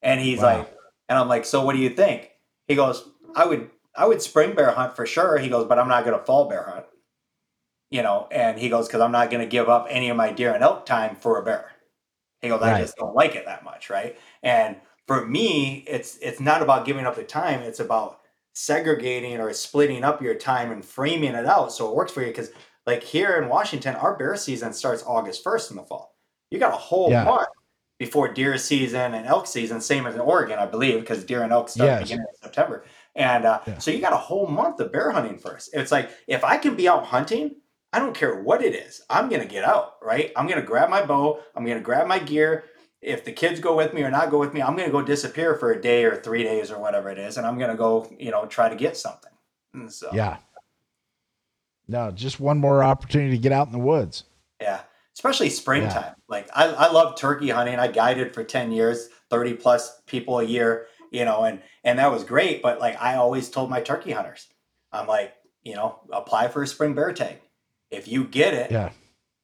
[0.02, 0.60] And he's Wow.
[0.60, 0.74] like,
[1.10, 2.30] and I'm like, so what do you think?
[2.68, 3.04] He goes,
[3.36, 5.38] I would I would spring bear hunt for sure.
[5.38, 6.86] He goes, but I'm not gonna fall bear hunt.
[7.90, 10.54] You know, and he goes, because I'm not gonna give up any of my deer
[10.54, 11.72] and elk time for a bear.
[12.42, 14.18] He goes, I just don't like it that much, right?
[14.44, 14.78] And
[15.08, 18.22] for me, it's it's not about giving up the time, it's about
[18.54, 22.28] segregating or splitting up your time and framing it out so it works for you.
[22.28, 22.52] Because
[22.86, 26.16] like here in Washington, our bear season starts August 1st in the fall.
[26.50, 27.24] You got a whole Yeah.
[27.26, 27.48] month
[28.00, 31.52] before deer season and elk season, same as in Oregon, I believe, because deer and
[31.54, 32.04] elk start Yes.
[32.04, 32.84] beginning of September.
[33.16, 33.78] And uh, Yeah.
[33.78, 35.70] so you got a whole month of bear hunting first.
[35.74, 37.56] It's like if I can be out hunting,
[37.94, 39.02] I don't care what it is.
[39.10, 40.32] I'm gonna get out, right?
[40.36, 41.40] I'm gonna grab my bow.
[41.56, 42.64] I'm gonna grab my gear.
[43.02, 45.56] If the kids go with me or not go with me, I'm gonna go disappear
[45.56, 48.32] for a day or three days or whatever it is, and I'm gonna go, you
[48.32, 49.32] know, try to get something.
[49.74, 50.38] And so Yeah.
[51.88, 54.24] No, just one more opportunity to get out in the woods.
[54.62, 54.82] Yeah,
[55.14, 56.16] especially springtime.
[56.30, 57.80] Like I, I love turkey hunting.
[57.80, 60.88] I guided for ten years, thirty plus people a year.
[61.12, 62.62] You know, and and that was great.
[62.64, 64.48] But like I always told my turkey hunters,
[64.92, 65.34] I'm like,
[65.64, 67.38] you know, apply for a spring bear tag.
[67.92, 68.92] If you get it, Yeah.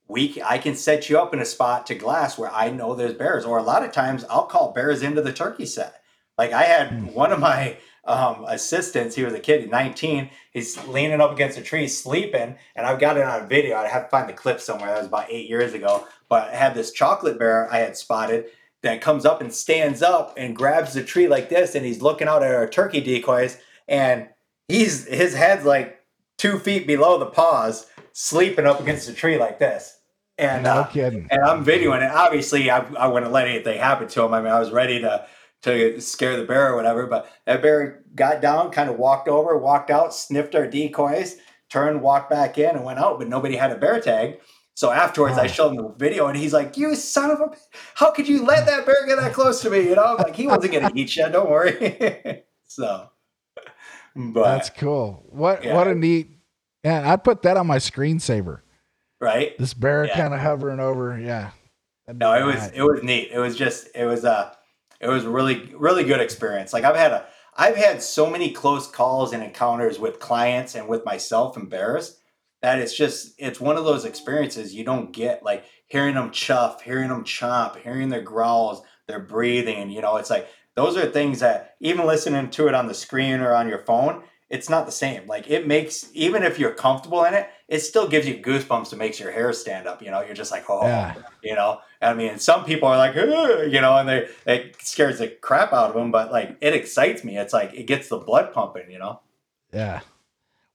[0.08, 3.14] we I can set you up in a spot to glass where I know there's
[3.14, 3.44] bears.
[3.46, 6.02] Or a lot of times I'll call bears into the turkey set.
[6.38, 7.08] Like I had Hmm.
[7.14, 10.30] one of my um, assistants, he was a kid, 19.
[10.54, 13.76] He's leaning up against a tree, sleeping, and I've got it on video.
[13.76, 14.88] I have to find the clip somewhere.
[14.92, 16.08] That was about eight years ago.
[16.30, 18.46] But I had this chocolate bear I had spotted
[18.88, 22.28] that comes up and stands up and grabs the tree like this, and he's looking
[22.28, 23.58] out at our turkey decoys,
[23.88, 24.28] and
[24.68, 26.00] he's his head's like
[26.38, 29.94] two feet below the paws, sleeping up against the tree like this.
[30.40, 31.28] And No uh, kidding.
[31.32, 32.12] and I'm videoing it.
[32.12, 34.34] Obviously, I, I wouldn't let anything happen to him.
[34.34, 35.26] I mean, I was ready to
[35.64, 37.08] to scare the bear or whatever.
[37.08, 41.38] But that bear got down, kind of walked over, walked out, sniffed our decoys,
[41.70, 43.18] turned, walked back in, and went out.
[43.18, 44.40] But nobody had a bear tag.
[44.78, 47.50] So afterwards, I showed him the video, and he's like, "You son of a!
[47.96, 49.80] How could you let that bear get that close to me?
[49.80, 51.28] You know, I'm like he wasn't gonna eat you.
[51.30, 53.10] Don't worry." so,
[54.16, 55.26] but That's cool.
[55.30, 55.74] What Yeah.
[55.74, 56.30] what a neat.
[56.84, 58.60] Yeah, I'd put that on my screensaver.
[59.20, 59.58] right.
[59.58, 60.16] This bear Yeah.
[60.16, 61.20] kind of hovering over.
[61.20, 61.50] Yeah.
[62.06, 62.72] That'd No, it was nice.
[62.76, 63.32] it was neat.
[63.34, 64.54] It was just it was uh
[65.02, 66.72] it was really really good experience.
[66.72, 67.26] Like I've had a
[67.56, 72.20] I've had so many close calls and encounters with clients and with myself and bears
[72.68, 76.82] that it's just it's one of those experiences you don't get like hearing them chuff,
[76.82, 81.40] hearing them chomp, hearing their growls, their breathing, you know, it's like those are things
[81.40, 84.92] that even listening to it on the screen or on your phone, it's not the
[84.92, 85.26] same.
[85.28, 89.00] Like it makes even if you're comfortable in it, it still gives you goosebumps and
[89.00, 90.22] makes your hair stand up, you know.
[90.22, 91.16] You're just like, "Oh, Yeah.
[91.44, 95.28] you know i mean some people are like you know and they it scares the
[95.28, 98.52] crap out of them but like it excites me it's like it gets the blood
[98.54, 99.20] pumping you know
[99.72, 100.02] Yeah.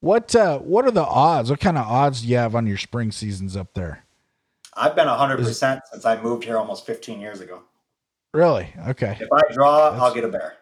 [0.03, 1.49] What uh what are the odds?
[1.49, 4.05] What kind of odds do you have on your spring seasons up there?
[4.75, 5.45] i've been 100%
[5.91, 7.61] since i moved here almost 15 years ago
[8.33, 8.73] Really?
[8.89, 9.19] Okay.
[9.21, 10.55] if i draw i'll get a bear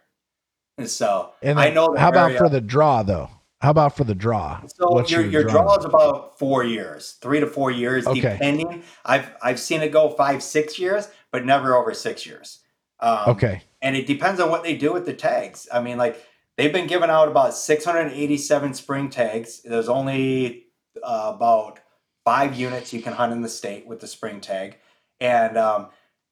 [0.77, 3.31] and so And i know how about area- for the draw though?
[3.63, 4.61] How about for the draw?
[4.79, 5.53] So What's your, your draw?
[5.63, 8.21] draw is about four years, three to four years, Okay.
[8.21, 8.83] depending.
[9.05, 12.61] I've I've seen it go five, six years, but never over six years.
[13.01, 13.61] Um, Okay.
[13.83, 15.69] and it depends on what they do with the tags.
[15.71, 16.17] I mean, like
[16.61, 19.63] they've been giving out about 687 spring tags.
[19.63, 20.67] There's only
[21.03, 21.81] uh, about
[22.23, 24.77] five units you can hunt in the state with the spring tag,
[25.21, 25.89] and um,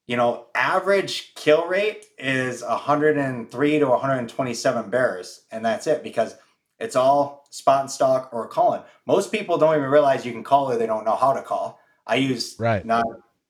[0.06, 6.36] you know, average kill rate is 103 to 127 bears, and that's it because
[6.78, 8.82] it's all spot and stalk or calling.
[9.06, 11.80] Most people don't even realize you can call or they don't know how to call.
[12.06, 12.84] I use Right.
[12.84, 13.04] not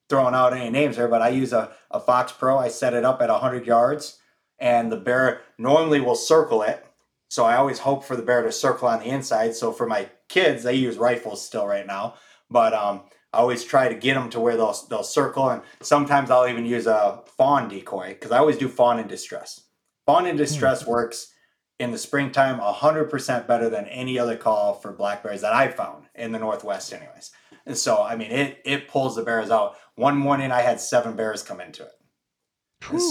[0.07, 2.57] throwing out any names there, but I use a, a Fox Pro.
[2.57, 4.17] I set it up at 100 yards,
[4.59, 6.85] and the bear normally will circle it.
[7.29, 9.55] So I always hope for the bear to circle on the inside.
[9.55, 12.15] So for my kids, they use rifles still right now,
[12.49, 13.01] but um,
[13.33, 16.65] I always try to get them to where they'll they'll circle, and sometimes I'll even
[16.65, 19.61] use a fawn decoy because I always do fawn in distress.
[20.05, 21.31] Fawn in distress works
[21.79, 26.05] in the springtime 100% better than any other call for black bears that I've found
[26.15, 27.31] in the Northwest, anyways.
[27.65, 29.75] And so, I mean, it it pulls the bears out.
[29.95, 31.91] One morning, I had seven bears come into it.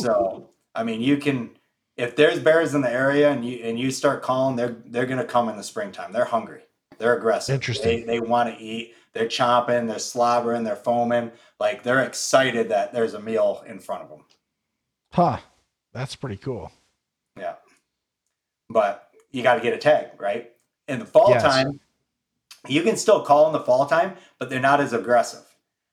[0.03, 1.51] So, I mean, you can
[1.97, 5.25] if there's bears in the area and you and you start calling, they're they're gonna
[5.25, 6.13] come in the springtime.
[6.13, 6.63] They're hungry.
[6.99, 7.55] They're aggressive.
[7.55, 8.07] Interesting.
[8.07, 8.95] They, they want to eat.
[9.13, 9.89] They're chomping.
[9.89, 10.63] They're slobbering.
[10.63, 11.33] They're foaming.
[11.59, 14.25] Like they're excited that there's a meal in front of them.
[15.13, 15.39] Huh.
[15.93, 16.71] That's pretty cool.
[17.37, 17.55] Yeah.
[18.71, 20.53] But you got to get a tag, right?
[20.87, 21.43] In the fall Yes.
[21.43, 21.81] time,
[22.69, 25.45] you can still call in the fall time, but they're not as aggressive.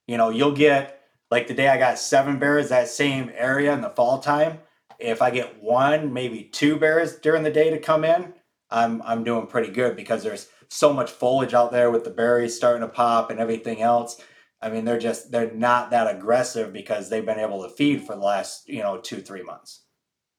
[0.07, 3.81] You know, you'll get like the day I got seven bears that same area in
[3.81, 4.59] the fall time.
[4.99, 8.33] If I get one, maybe two bears during the day to come in,
[8.69, 12.55] I'm I'm doing pretty good because there's so much foliage out there with the berries
[12.55, 14.21] starting to pop and everything else.
[14.61, 18.15] I mean, they're just they're not that aggressive because they've been able to feed for
[18.15, 19.83] the last, you know, two, three months.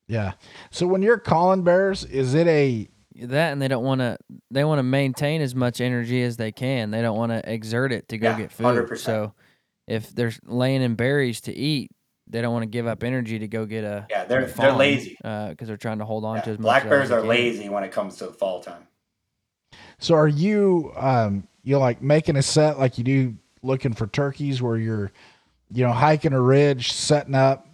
[0.09, 0.33] Yeah.
[0.71, 2.89] So when you're calling bears, is it a
[3.27, 4.19] That and they don't want to.
[4.51, 6.91] They want to maintain as much energy as they can.
[6.91, 8.67] They don't want to exert it to go Yeah, get food.
[8.67, 8.99] 100%.
[8.99, 9.35] So
[9.87, 11.91] if they're laying in berries to eat,
[12.29, 14.71] they don't want to give up energy to go get a Yeah, they're a they're
[14.71, 15.19] fawn, lazy.
[15.25, 16.57] uh, because they're trying to hold on Yeah, to as.
[16.59, 17.29] Black of bears as are can.
[17.29, 18.87] lazy when it comes to the fall time.
[19.99, 24.61] so are you um you like making a set like you do looking for turkeys
[24.63, 25.11] where you're
[25.73, 27.67] you know hiking a ridge, setting up,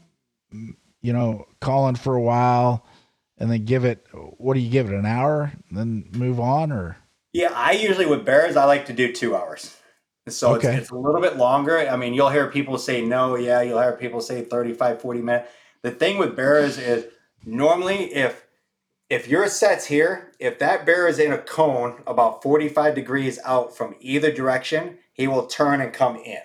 [1.03, 2.86] you know, calling for a while
[3.38, 4.07] and then give it
[4.38, 6.96] what do you give it an hour then move on or
[7.32, 9.76] Yeah, I usually with bears, I like to do two hours.
[10.28, 10.74] So Okay.
[10.74, 11.78] it's, it's a little bit longer.
[11.78, 15.50] I mean, you'll hear people say no, yeah, you'll hear people say 35, 40 minutes.
[15.82, 17.06] The thing with bears is
[17.44, 18.46] normally if
[19.10, 23.76] if your set's here, if that bear is in a cone about 45 degrees out
[23.76, 26.38] from either direction, he will turn and come in.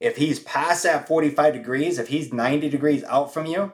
[0.00, 3.72] If he's past that 45 degrees, if he's 90 degrees out from you,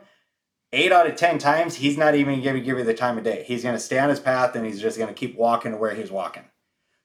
[0.73, 3.25] eight out of 10 times, he's not even going to give you the time of
[3.25, 3.45] day.
[3.47, 5.79] He's going to stay on his path and he's just going to keep walking to
[5.79, 6.45] where he's walking.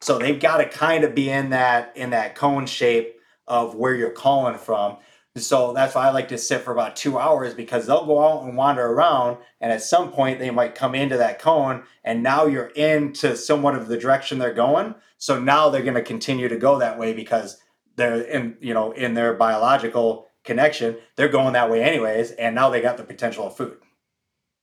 [0.04, 3.16] So they've got to kind of be in that in that cone shape
[3.48, 4.98] of where you're calling from.
[5.38, 8.44] So that's why I like to sit for about two hours because they'll go out
[8.44, 12.46] and wander around, and at some point they might come into that cone, and now
[12.46, 14.94] you're into somewhat of the direction they're going.
[15.18, 17.62] So now they're going to continue to go that way because
[17.96, 22.70] they're in you know in their biological connection, they're going that way anyways, and now
[22.70, 23.78] they got the potential of food.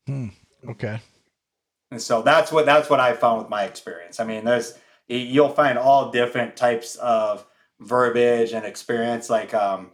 [0.06, 0.28] Hmm,
[0.68, 1.00] okay.
[1.90, 4.20] And so that's what that's what I found with my experience.
[4.20, 4.74] I mean, there's
[5.16, 7.46] you'll find all different types of
[7.80, 9.30] verbiage and experience.
[9.30, 9.90] Like, um,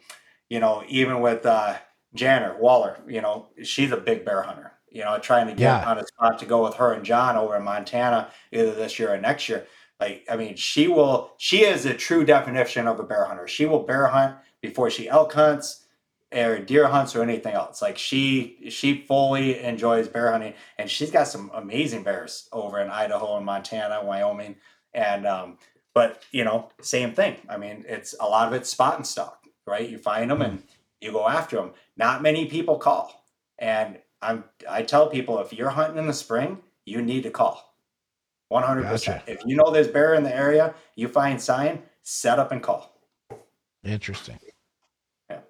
[0.48, 1.76] you know, even with uh,
[2.14, 4.72] Jana Waller, you know, she's a big bear hunter.
[4.90, 5.90] You know, trying to get Yeah.
[5.90, 9.12] on a spot to go with her and John over in Montana either this year
[9.12, 9.66] or next year.
[10.00, 11.32] Like, I mean, she will.
[11.38, 13.46] She is a true definition of a bear hunter.
[13.46, 15.84] She will bear hunt before she elk hunts
[16.32, 17.80] or deer hunts or anything else.
[17.82, 22.88] Like she she fully enjoys bear hunting, and she's got some amazing bears over in
[22.90, 24.56] Idaho and Montana, Wyoming,
[24.95, 25.59] and um,
[25.95, 27.37] but you know, same thing.
[27.49, 29.89] I mean, it's a lot of it's spot and stalk, right?
[29.89, 30.62] You find them and
[31.01, 31.72] you go after them.
[31.97, 33.24] Not many people call,
[33.59, 37.62] and I'm I tell people if you're hunting in the spring, you need to call.
[38.49, 39.26] One hundred percent.
[39.26, 39.39] Gotcha.
[39.41, 42.93] If you know there's bear in the area, you find sign, set up and call.
[43.84, 44.39] Interesting.
[45.30, 45.41] Yeah.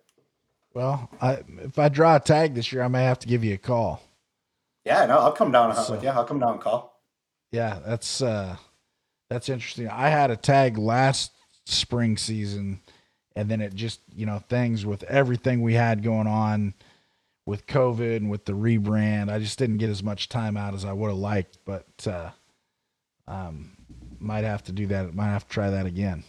[0.74, 3.55] Well, I, if I draw a tag this year, I may have to give you
[3.55, 4.03] a call.
[4.84, 6.11] Yeah, no, I'll come down and hunt So- with you.
[6.11, 7.01] I'll come down and call.
[7.53, 8.57] Yeah, that's uh
[9.28, 9.88] that's interesting.
[9.88, 11.32] I had a tag last
[11.64, 12.80] spring season
[13.34, 16.74] and then it just, you know, things with everything we had going on
[17.44, 20.84] with COVID and with the rebrand, I just didn't get as much time out as
[20.84, 22.30] I would have liked, but uh
[23.28, 23.76] um
[24.18, 25.14] might have to do that.
[25.14, 26.24] Might have to try that again.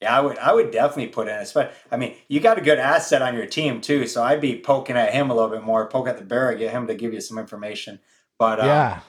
[0.00, 2.62] Yeah, I would I would definitely put in a spe- I mean, you got a
[2.62, 5.64] good asset on your team too, so I'd be poking at him a little bit
[5.64, 7.98] more, poke at the bear, get him to give you some information.
[8.38, 9.00] But um, yeah.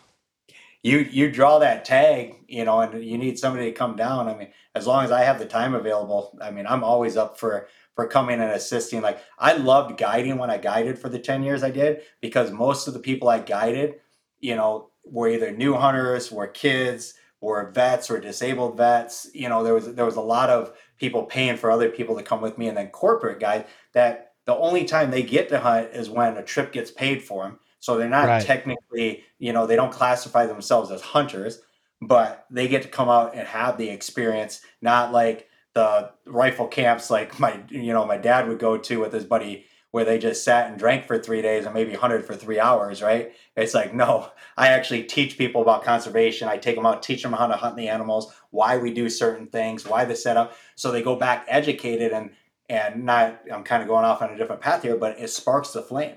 [0.81, 4.29] You you draw that tag, you know, and you need somebody to come down.
[4.29, 7.37] I mean, as long as I have the time available, I mean, I'm always up
[7.37, 9.01] for for coming and assisting.
[9.01, 12.87] Like I loved guiding when I guided for the 10 years I did because most
[12.87, 13.95] of the people I guided,
[14.39, 19.29] you know, were either new hunters, were kids, were vets or disabled vets.
[19.33, 22.23] You know, there was there was a lot of people paying for other people to
[22.23, 25.89] come with me and then corporate guys that the only time they get to hunt
[25.93, 27.59] is when a trip gets paid for them.
[27.79, 28.45] So they're not Right.
[28.45, 31.61] technically, you know, they don't classify themselves as hunters,
[32.01, 37.09] but they get to come out and have the experience, not like the rifle camps
[37.09, 40.43] like my you know my dad would go to with his buddy where they just
[40.43, 43.33] sat and drank for three days and maybe hunted for three hours right?
[43.55, 46.47] It's like no i actually teach people about conservation.
[46.47, 49.47] I take them out teach them how to hunt the animals why we do certain
[49.47, 50.55] things why the setup.
[50.75, 52.31] So they go back educated and
[52.67, 55.71] and not i'm kind of going off on a different path here but it sparks
[55.71, 56.15] the flame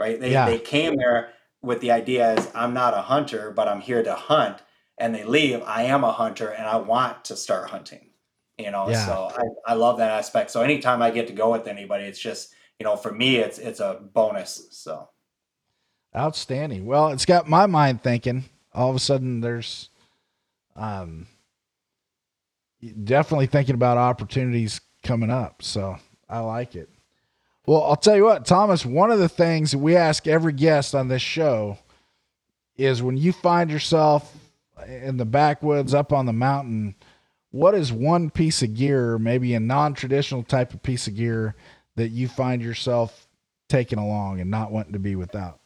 [0.00, 0.46] right they, Yeah.
[0.46, 1.30] they came there
[1.62, 4.62] with the idea is I'm not a hunter, but I'm here to hunt,
[4.98, 8.06] and they leave, I am a hunter and I want to start hunting.
[8.58, 9.06] You know, Yeah.
[9.06, 9.30] so
[9.66, 10.50] I, I love that aspect.
[10.50, 13.58] So anytime I get to go with anybody, it's just, you know, for me it's
[13.58, 14.66] it's a bonus.
[14.70, 15.08] So
[16.16, 16.86] Outstanding.
[16.86, 18.44] Well, it's got my mind thinking.
[18.74, 19.90] All of a sudden, there's
[20.74, 21.26] um,
[23.04, 25.62] definitely thinking about opportunities coming up.
[25.62, 25.98] So
[26.28, 26.88] I like it.
[27.70, 31.06] Well, I'll tell you what, Thomas, one of the things we ask every guest on
[31.06, 31.78] this show
[32.76, 34.36] is when you find yourself
[34.88, 36.96] in the backwoods up on the mountain,
[37.52, 41.54] what is one piece of gear, maybe a non traditional type of piece of gear,
[41.94, 43.28] that you find yourself
[43.68, 45.60] taking along and not wanting to be without?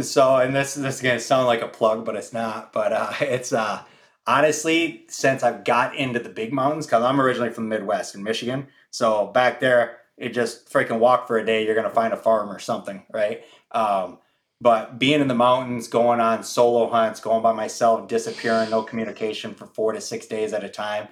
[0.00, 2.72] So, and this this is gonna sound like a plug, but it's not.
[2.72, 3.82] But uh, it's uh,
[4.26, 8.22] honestly since I've got into the big mountains, because I'm originally from the Midwest in
[8.22, 8.68] Michigan.
[8.90, 12.50] So back there, it just freaking walk for a day, you're gonna find a farm
[12.50, 13.44] or something, right?
[13.70, 14.18] Um,
[14.60, 19.54] but being in the mountains, going on solo hunts, going by myself, disappearing, no communication
[19.54, 21.08] for four to six days at a time.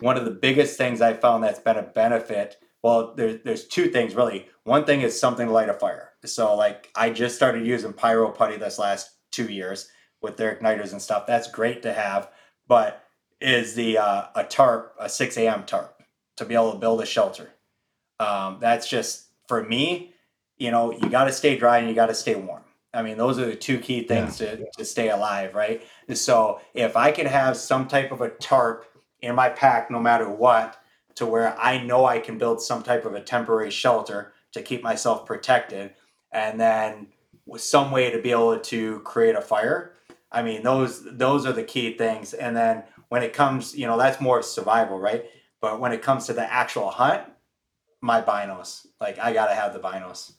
[0.00, 2.56] One of the biggest things I found that's been a benefit.
[2.82, 4.48] Well, there's there's two things really.
[4.64, 6.10] One thing is something to light a fire.
[6.24, 9.88] So like I just started using pyro putty this last two years
[10.22, 11.26] with their igniters and stuff.
[11.26, 12.30] That's great to have,
[12.68, 13.02] but
[13.40, 15.64] is the uh, a tarp a 6 a.m.
[15.64, 16.02] tarp
[16.36, 17.54] to be able to build a shelter.
[18.20, 20.12] Um, that's just for me.
[20.58, 22.62] You know, you got to stay dry and you got to stay warm.
[22.92, 25.82] I mean, those are the two key things to, to stay alive, right?
[26.12, 28.84] So if I could have some type of a tarp
[29.22, 30.76] in my pack, no matter what,
[31.14, 34.82] to where I know I can build some type of a temporary shelter to keep
[34.82, 35.94] myself protected,
[36.32, 37.06] and then
[37.46, 39.94] with some way to be able to create a fire.
[40.32, 42.34] I mean, those those are the key things.
[42.34, 45.24] And then when it comes, you know, that's more of survival, right?
[45.60, 47.24] But when it comes to the actual hunt,
[48.00, 50.32] my binos, like I gotta have the binos.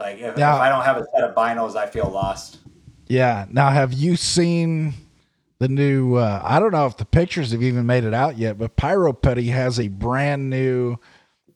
[0.00, 2.58] Like if, Now- if I don't have a set of binos, I feel lost.
[3.08, 3.46] Yeah.
[3.50, 4.94] Now, have you seen
[5.58, 6.14] the new?
[6.16, 9.12] Uh, I don't know if the pictures have even made it out yet, but Pyro
[9.12, 10.96] Putty has a brand new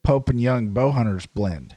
[0.03, 1.77] Pope and Young Bow Hunters blend.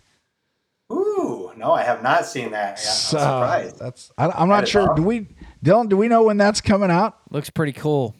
[0.91, 2.79] Ooh, no, I have not seen that.
[2.81, 3.79] Yeah, I'm so surprised.
[3.79, 4.93] that's I, I'm not is sure.
[4.95, 5.27] Do we,
[5.63, 5.87] Dylan?
[5.87, 7.17] Do we know when that's coming out?
[7.29, 8.15] Looks pretty cool.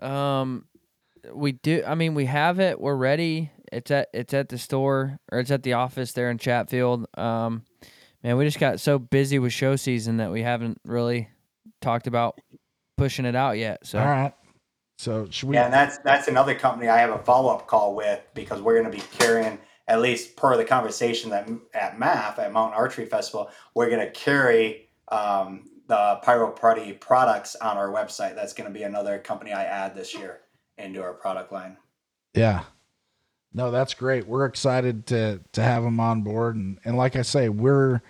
[0.00, 0.66] Um,
[1.32, 1.82] we do.
[1.86, 2.80] I mean, we have it.
[2.80, 3.50] We're ready.
[3.72, 7.06] It's at it's at the store or it's at the office there in Chatfield.
[7.18, 7.64] Um,
[8.22, 11.28] man, we just got so busy with show season that we haven't really
[11.80, 12.40] talked about
[12.96, 13.86] pushing it out yet.
[13.86, 14.34] So All right.
[14.98, 15.56] So should we?
[15.56, 18.80] Yeah, and that's that's another company I have a follow up call with because we're
[18.80, 19.58] going to be carrying
[19.88, 24.10] at least per the conversation that at MAF at Mountain Archery Festival, we're going to
[24.10, 28.34] carry um, the Pyro Putty products on our website.
[28.34, 30.40] That's going to be another company I add this year
[30.78, 31.76] into our product line.
[32.34, 32.64] Yeah.
[33.56, 34.26] No, that's great.
[34.26, 38.02] We're excited to to have them on board, and and like I say, we're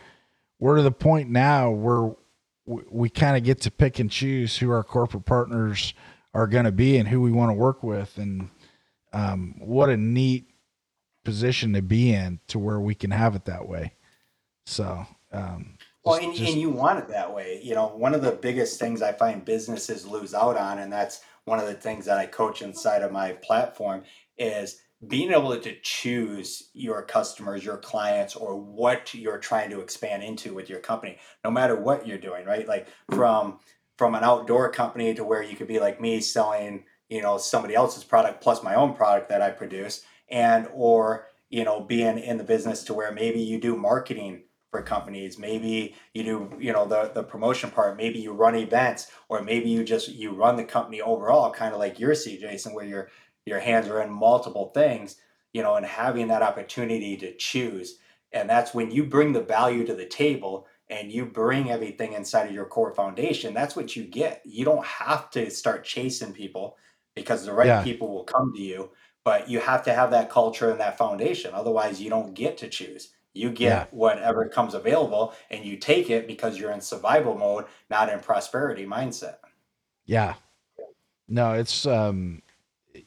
[0.59, 2.16] we're to the point now where
[2.64, 5.94] we, we kind of get to pick and choose who our corporate partners
[6.34, 8.51] are going to be and who we want to work with, and
[9.12, 10.51] um, what a neat
[11.24, 13.92] position to be in to where we can have it that way.
[14.64, 17.61] So, um, Well, and, just- and you want it that way.
[17.62, 21.20] You know, one of the biggest things I find businesses lose out on, and that's
[21.44, 24.03] one of the things that I coach inside of my platform,
[24.36, 30.22] is being able to choose your customers, your clients, or what you're trying to expand
[30.22, 32.66] into with your company, no matter what you're doing, right?
[32.66, 33.59] Like from
[33.99, 37.74] from an outdoor company to where you could be like me selling, you know, somebody
[37.74, 42.38] else's product plus my own product that I produce, and or you know, being in
[42.38, 44.42] the business to where maybe you do marketing
[44.76, 49.11] for companies maybe you do you know the the promotion part maybe you run events
[49.28, 52.74] or maybe you just you run the company overall kind of like your seat jason
[52.74, 53.09] where your
[53.47, 55.16] your hands are in multiple things
[55.53, 57.99] you know and having that opportunity to choose
[58.32, 62.47] and that's when you bring the value to the table and you bring everything inside
[62.49, 66.76] of your core foundation that's what you get you don't have to start chasing people
[67.14, 67.82] because the right Yeah.
[67.82, 68.90] people will come to you
[69.24, 72.68] but you have to have that culture and that foundation otherwise you don't get to
[72.68, 73.86] choose you get Yeah.
[73.90, 78.86] whatever comes available and you take it because you're in survival mode not in prosperity
[78.86, 79.36] mindset
[80.05, 80.34] Yeah.
[81.28, 82.42] No, it's um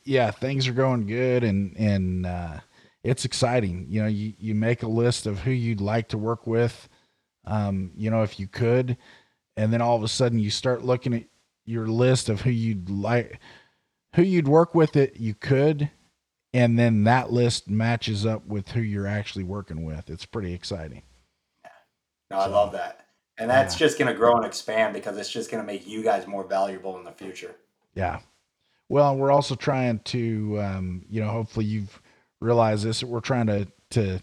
[0.03, 2.59] yeah, things are going good and and uh
[3.03, 3.85] it's exciting.
[3.89, 6.89] You know, you you make a list of who you'd like to work with
[7.45, 8.97] um you know if you could
[9.55, 11.23] and then all of a sudden you start looking at
[11.65, 13.39] your list of who you'd like
[14.15, 15.89] who you'd work with that you could
[16.53, 20.09] and then that list matches up with who you're actually working with.
[20.09, 21.03] It's pretty exciting.
[22.31, 23.05] no i So, love that
[23.37, 23.79] and that's yeah.
[23.87, 26.43] just going to grow and expand because it's just going to make you guys more
[26.43, 27.55] valuable in the future
[27.95, 28.19] Yeah.
[28.89, 32.01] Well, we're also trying to, um, you know, hopefully you've
[32.41, 33.03] realized this.
[33.03, 34.19] We're trying to to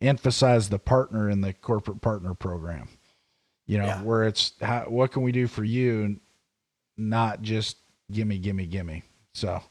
[0.00, 2.88] emphasize the partner in the corporate partner program.
[3.66, 4.02] You know, Yeah.
[4.02, 6.20] where it's how, what can we do for you,
[6.96, 7.78] not just
[8.12, 9.02] gimme, gimme, gimme.
[9.34, 9.62] So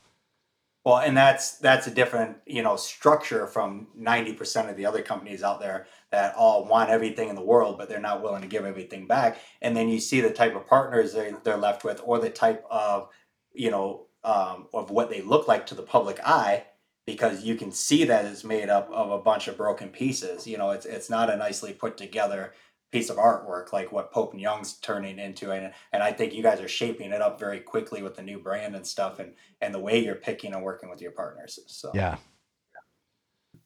[0.86, 5.02] Well, and that's that's a different you know structure from ninety percent of the other
[5.02, 8.48] companies out there that all want everything in the world, but they're not willing to
[8.48, 9.38] give everything back.
[9.62, 12.66] And then you see the type of partners they they're left with, or the type
[12.70, 13.10] of
[13.54, 16.66] you know um, of what they look like to the public eye,
[17.06, 20.48] because you can see that it's made up of a bunch of broken pieces.
[20.48, 22.54] You know, it's it's not a nicely put together
[22.92, 26.44] piece of artwork like what Pope and Young's turning into, and and I think you
[26.44, 29.74] guys are shaping it up very quickly with the new brand and stuff, and and
[29.74, 31.60] the way you're picking and working with your partners.
[31.68, 32.18] So yeah.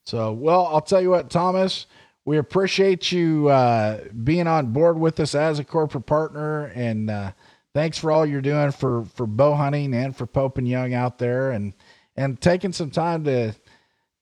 [0.05, 1.85] So well, I'll tell you what, Thomas,
[2.23, 7.31] we appreciate you uh, being on board with us as a corporate partner, and uh,
[7.77, 11.19] thanks for all you're doing for for bow hunting and for Pope and Young out
[11.19, 11.73] there, and
[12.15, 13.53] and taking some time to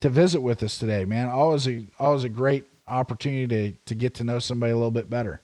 [0.02, 1.30] to visit with us today, man.
[1.30, 5.08] Always a always a great opportunity to to get to know somebody a little bit
[5.08, 5.40] better.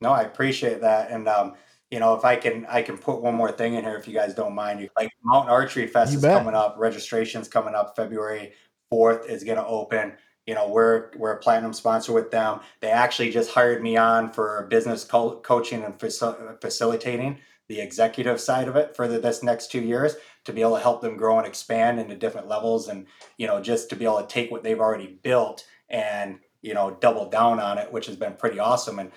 [0.00, 1.54] No, I appreciate that, and um,
[1.90, 4.14] you know, if I can, I can put one more thing in here if you
[4.14, 4.88] guys don't mind.
[4.96, 6.38] Like Mountain Archery Fest You is bet.
[6.38, 6.76] coming up.
[6.78, 7.96] Registration's coming up.
[7.96, 8.52] February
[8.90, 10.12] fourth is going to open.
[10.48, 12.60] You know, we're we're a platinum sponsor with them.
[12.80, 18.40] They actually just hired me on for business co- coaching and facil- facilitating the executive
[18.40, 21.18] side of it for the, this next two years to be able to help them
[21.18, 24.50] grow and expand into different levels and you know just to be able to take
[24.50, 28.58] what they've already built and you know double down on it which has been pretty
[28.58, 29.12] awesome and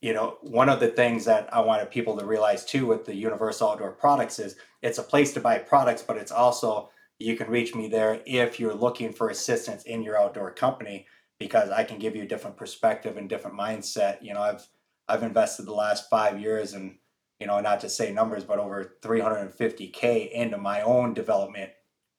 [0.00, 3.14] you know one of the things that i wanted people to realize too with the
[3.14, 6.90] universal outdoor products is it's a place to buy products but it's also
[7.22, 11.06] you can reach me there if you're looking for assistance in your outdoor company
[11.38, 14.18] because i can give you a different perspective and different mindset.
[14.22, 14.66] You know i've
[15.08, 16.96] i've invested the last five years and
[17.40, 21.70] you know not to say numbers but over 350k into my own development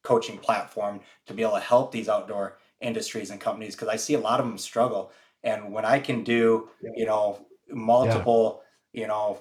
[0.03, 4.13] coaching platform to be able to help these outdoor industries and companies because i see
[4.13, 5.11] a lot of them struggle.
[5.43, 9.39] And when i can do you know multiple you know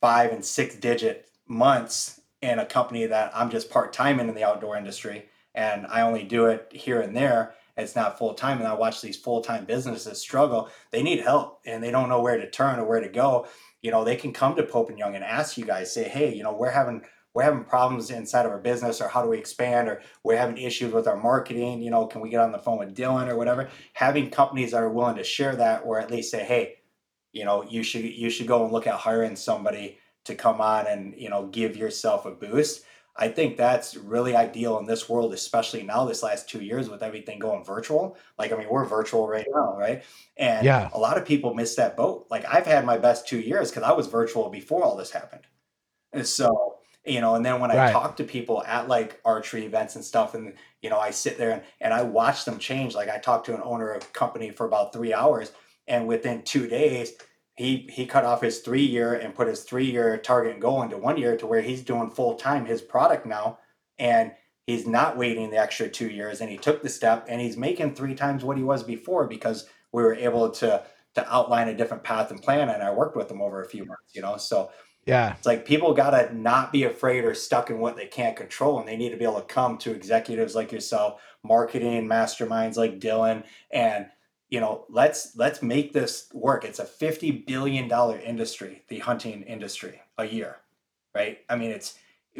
[0.00, 4.44] five and six digit months in a company that i'm just part-time in, in the
[4.44, 7.54] outdoor industry and i only do it here and there.
[7.76, 10.70] It's not full-time and i watch these full-time businesses struggle.
[10.90, 13.46] They need help and they don't know where to turn or where to go.
[13.82, 16.34] You know they can come to pope and young and ask you guys say hey
[16.34, 17.02] you know we're having
[17.34, 20.58] we're having problems inside of our business or how do we expand or we're having
[20.58, 23.36] issues with our marketing you know can we get on the phone with dylan or
[23.36, 23.68] whatever?
[23.94, 26.78] Having companies that are willing to share that or at least say hey
[27.32, 29.98] you know you should you should go and look at hiring somebody
[30.28, 32.84] to come on and you know give yourself a boost.
[33.20, 37.02] I think that's really ideal in this world especially now this last two years with
[37.02, 38.16] everything going virtual.
[38.38, 40.04] Like i mean we're virtual right now right?
[40.36, 40.88] And Yeah.
[40.92, 42.26] a lot of people miss that boat.
[42.30, 45.42] Like i've had my best two years because i was virtual before all this happened.
[46.12, 49.96] And so you know and then when i talk to people at like archery events
[49.96, 50.52] and stuff and
[50.82, 52.94] you know i sit there and, and i watch them change.
[52.94, 55.50] Like i talked to an owner of a company for about three hours
[55.88, 57.12] and within two days
[57.58, 60.96] he he cut off his three year and put his three year target goal into
[60.96, 63.58] one year to where he's doing full time his product now.
[63.98, 64.32] And
[64.64, 66.40] he's not waiting the extra two years.
[66.40, 69.66] And he took the step and he's making three times what he was before because
[69.92, 70.84] we were able to
[71.16, 72.68] to outline a different path and plan.
[72.68, 74.36] And i worked with him over a few months you know?
[74.36, 74.70] So
[75.04, 75.34] Yeah.
[75.36, 78.86] it's like people gotta not be afraid or stuck in what they can't control, and
[78.86, 83.42] they need to be able to come to executives like yourself, marketing masterminds like Dylan,
[83.72, 84.06] and
[84.48, 86.64] you know, let's let's make this work.
[86.64, 90.56] It's a fifty billion dollar industry, the hunting industry, a year,
[91.14, 91.38] right?
[91.48, 91.98] I mean, it's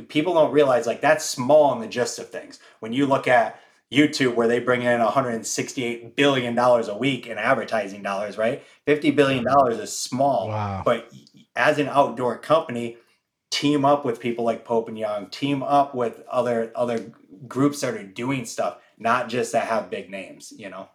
[0.08, 2.60] people don't realize like that's small in the gist of things.
[2.80, 3.60] When you look at
[3.92, 8.62] YouTube, where they bring in 168 billion dollars a week in advertising dollars, right?
[8.86, 10.82] 50 billion dollars is small, Wow.
[10.84, 11.10] but
[11.56, 12.96] as an outdoor company,
[13.50, 17.12] team up with people like Pope and Young, team up with other other
[17.46, 20.88] groups that are doing stuff, not just that have big names, you know.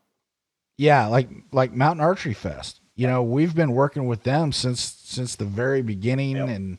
[0.78, 2.80] Yeah, like like Mountain Archery Fest.
[2.96, 6.50] You know, we've been working with them since since the very beginning, Yep.
[6.50, 6.78] and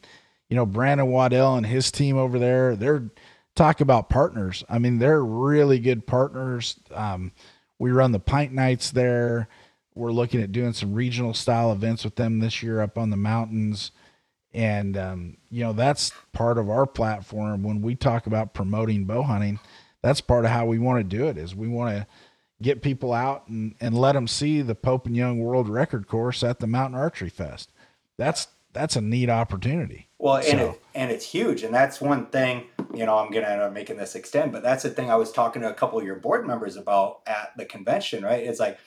[0.48, 2.76] you know Brandon Waddell and his team over there.
[2.76, 3.10] They're
[3.54, 4.64] talk about partners.
[4.68, 6.78] I mean, they're really good partners.
[6.92, 7.32] Um,
[7.78, 9.48] we run the pint nights there.
[9.94, 13.16] We're looking at doing some regional style events with them this year up on the
[13.16, 13.92] mountains.
[14.52, 19.22] And, um, you know, that's part of our platform when we talk about promoting bow
[19.22, 19.60] hunting.
[20.02, 22.06] That's part of how we want to do it is we want to
[22.62, 26.42] get people out and, and let them see the Pope and Young World Record course
[26.42, 27.70] at the Mountain Archery Fest.
[28.16, 30.08] That's, that's a neat opportunity.
[30.18, 32.64] Well, and So- it, and it's huge, and that's one thing.
[32.94, 35.32] You know, I'm gonna end up making this extend, but that's the thing I was
[35.32, 38.24] talking to a couple of your board members about at the convention.
[38.24, 38.44] Right?
[38.44, 38.78] It's like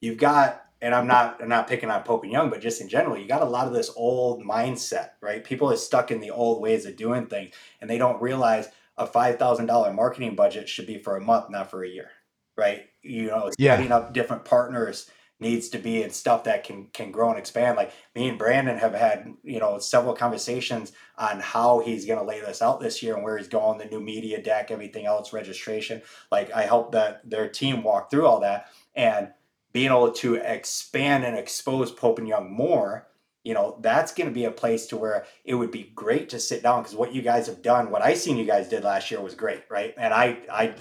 [0.00, 2.88] you've got, and I'm not, I'm not picking on Pope and Young, but just in
[2.88, 5.10] general, you got a lot of this old mindset.
[5.20, 5.42] Right?
[5.42, 8.68] People are stuck in the old ways of doing things, and they don't realize
[8.98, 12.10] a five thousand dollar marketing budget should be for a month, not for a year.
[12.56, 12.88] Right?
[13.04, 13.76] You know, Yeah.
[13.76, 15.10] setting up different partners
[15.40, 17.76] needs to be and stuff that can can grow and expand.
[17.76, 22.40] Like me and Brandon have had, you know, several conversations on how he's gonna lay
[22.40, 26.02] this out this year and where he's going, the new media deck, everything else, registration.
[26.30, 29.32] Like I helped that their team walk through all that and
[29.72, 33.08] being able to expand and expose Pope and Young more,
[33.42, 36.38] you know, that's going to be a place to where it would be great to
[36.38, 39.10] sit down because what you guys have done, what I seen you guys did last
[39.10, 39.92] year was great, right?
[39.98, 40.74] And I I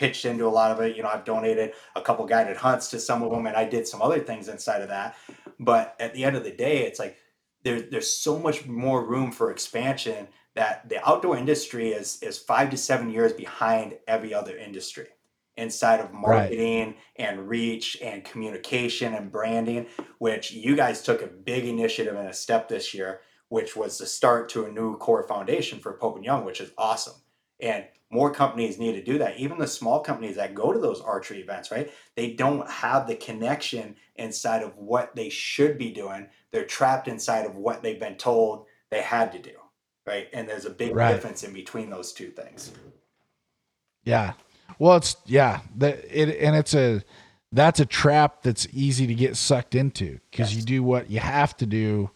[0.00, 0.96] pitched into a lot of it.
[0.96, 3.86] You know, I've donated a couple guided hunts to some of them, and I did
[3.86, 5.14] some other things inside of that.
[5.58, 7.18] But at the end of the day, it's like
[7.64, 12.70] there's there's so much more room for expansion that the outdoor industry is is five
[12.70, 15.08] to seven years behind every other industry
[15.58, 19.86] inside of marketing and reach and communication and branding,
[20.18, 23.20] which you guys took a big initiative and a step this year,
[23.50, 26.70] which was the start to a new core foundation for Pope and Young, which is
[26.78, 27.20] awesome.
[27.62, 29.38] And more companies need to do that.
[29.38, 31.90] Even the small companies that go to those archery events, right?
[32.16, 36.26] They don't have the connection inside of what they should be doing.
[36.50, 39.52] They're trapped inside of what they've been told they had to do,
[40.06, 40.28] right?
[40.32, 41.12] And there's a big Right.
[41.12, 42.72] difference in between those two things.
[44.04, 44.32] Yeah.
[44.78, 47.02] Well, it's yeah, that it and it's a
[47.52, 51.56] that's a trap that's easy to get sucked into because you do what you have
[51.58, 52.10] to do,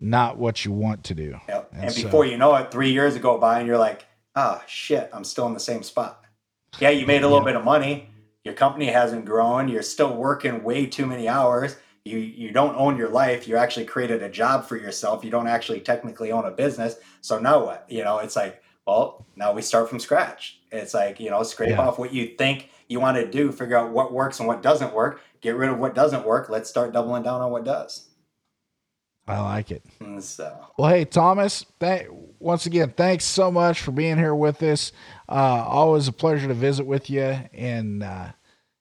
[0.00, 1.38] not what you want to do.
[1.48, 1.68] Yep.
[1.72, 4.05] And And, so- before you know it, three years go by and you're like,
[4.36, 6.24] ah, shit, I'm still in the same spot.
[6.78, 8.10] Yeah, you made a little bit of money.
[8.44, 9.68] Your company hasn't grown.
[9.68, 11.76] You're still working way too many hours.
[12.04, 13.48] You you don't own your life.
[13.48, 15.24] You actually created a job for yourself.
[15.24, 16.96] You don't actually technically own a business.
[17.22, 17.86] So now what?
[17.88, 20.60] You know, it's like, well, now we start from scratch.
[20.70, 21.80] It's like, you know, scrape Yeah.
[21.80, 24.94] off what you think you want to do, figure out what works and what doesn't
[24.94, 26.48] work, get rid of what doesn't work.
[26.48, 28.05] Let's start doubling down on what does.
[29.28, 29.82] I like it.
[30.20, 32.08] So Well, hey Thomas, th-
[32.38, 34.92] once again, thanks so much for being here with us.
[35.28, 38.28] Uh, always a pleasure to visit with you, and uh,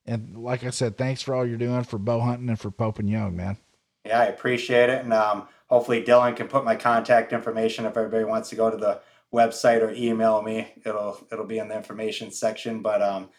[0.06, 3.00] and like I said, thanks for all you're doing for bow hunting and for Pope
[3.00, 3.58] and Young, man.
[4.06, 5.04] Yeah, I appreciate it.
[5.04, 8.78] And um, hopefully Dylan can put my contact information if everybody wants to go to
[8.78, 9.02] the
[9.34, 10.68] website or email me.
[10.86, 12.82] It'll it'll be in the information section.
[12.82, 13.30] But um,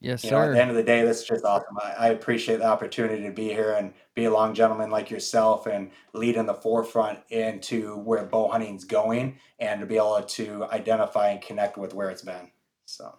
[0.00, 1.76] Yes, you know, at the end of the day, this is just awesome.
[1.82, 5.66] I, I appreciate the opportunity to be here and be a long gentleman like yourself
[5.66, 10.64] and lead in the forefront into where bow hunting's going and to be able to
[10.72, 12.50] identify and connect with where it's been.
[12.86, 13.14] So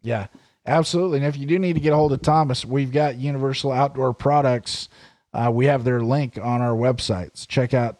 [0.00, 0.28] Yeah,
[0.66, 1.18] absolutely.
[1.18, 4.14] And if you do need to get a hold of Thomas, we've got Universal Outdoor
[4.14, 4.88] Products.
[5.34, 7.46] Uh, we have their link on our websites.
[7.46, 7.98] Check out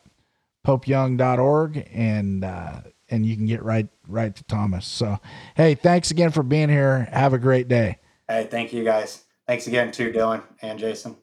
[0.67, 2.81] popeyoung.org and uh,
[3.11, 4.87] and you can get right right to Thomas.
[4.87, 5.19] So,
[5.55, 7.09] hey, thanks again for being here.
[7.13, 7.99] Have a great day.
[8.29, 9.25] Hey, thank you guys.
[9.47, 11.22] Thanks again to Dylan and Jason.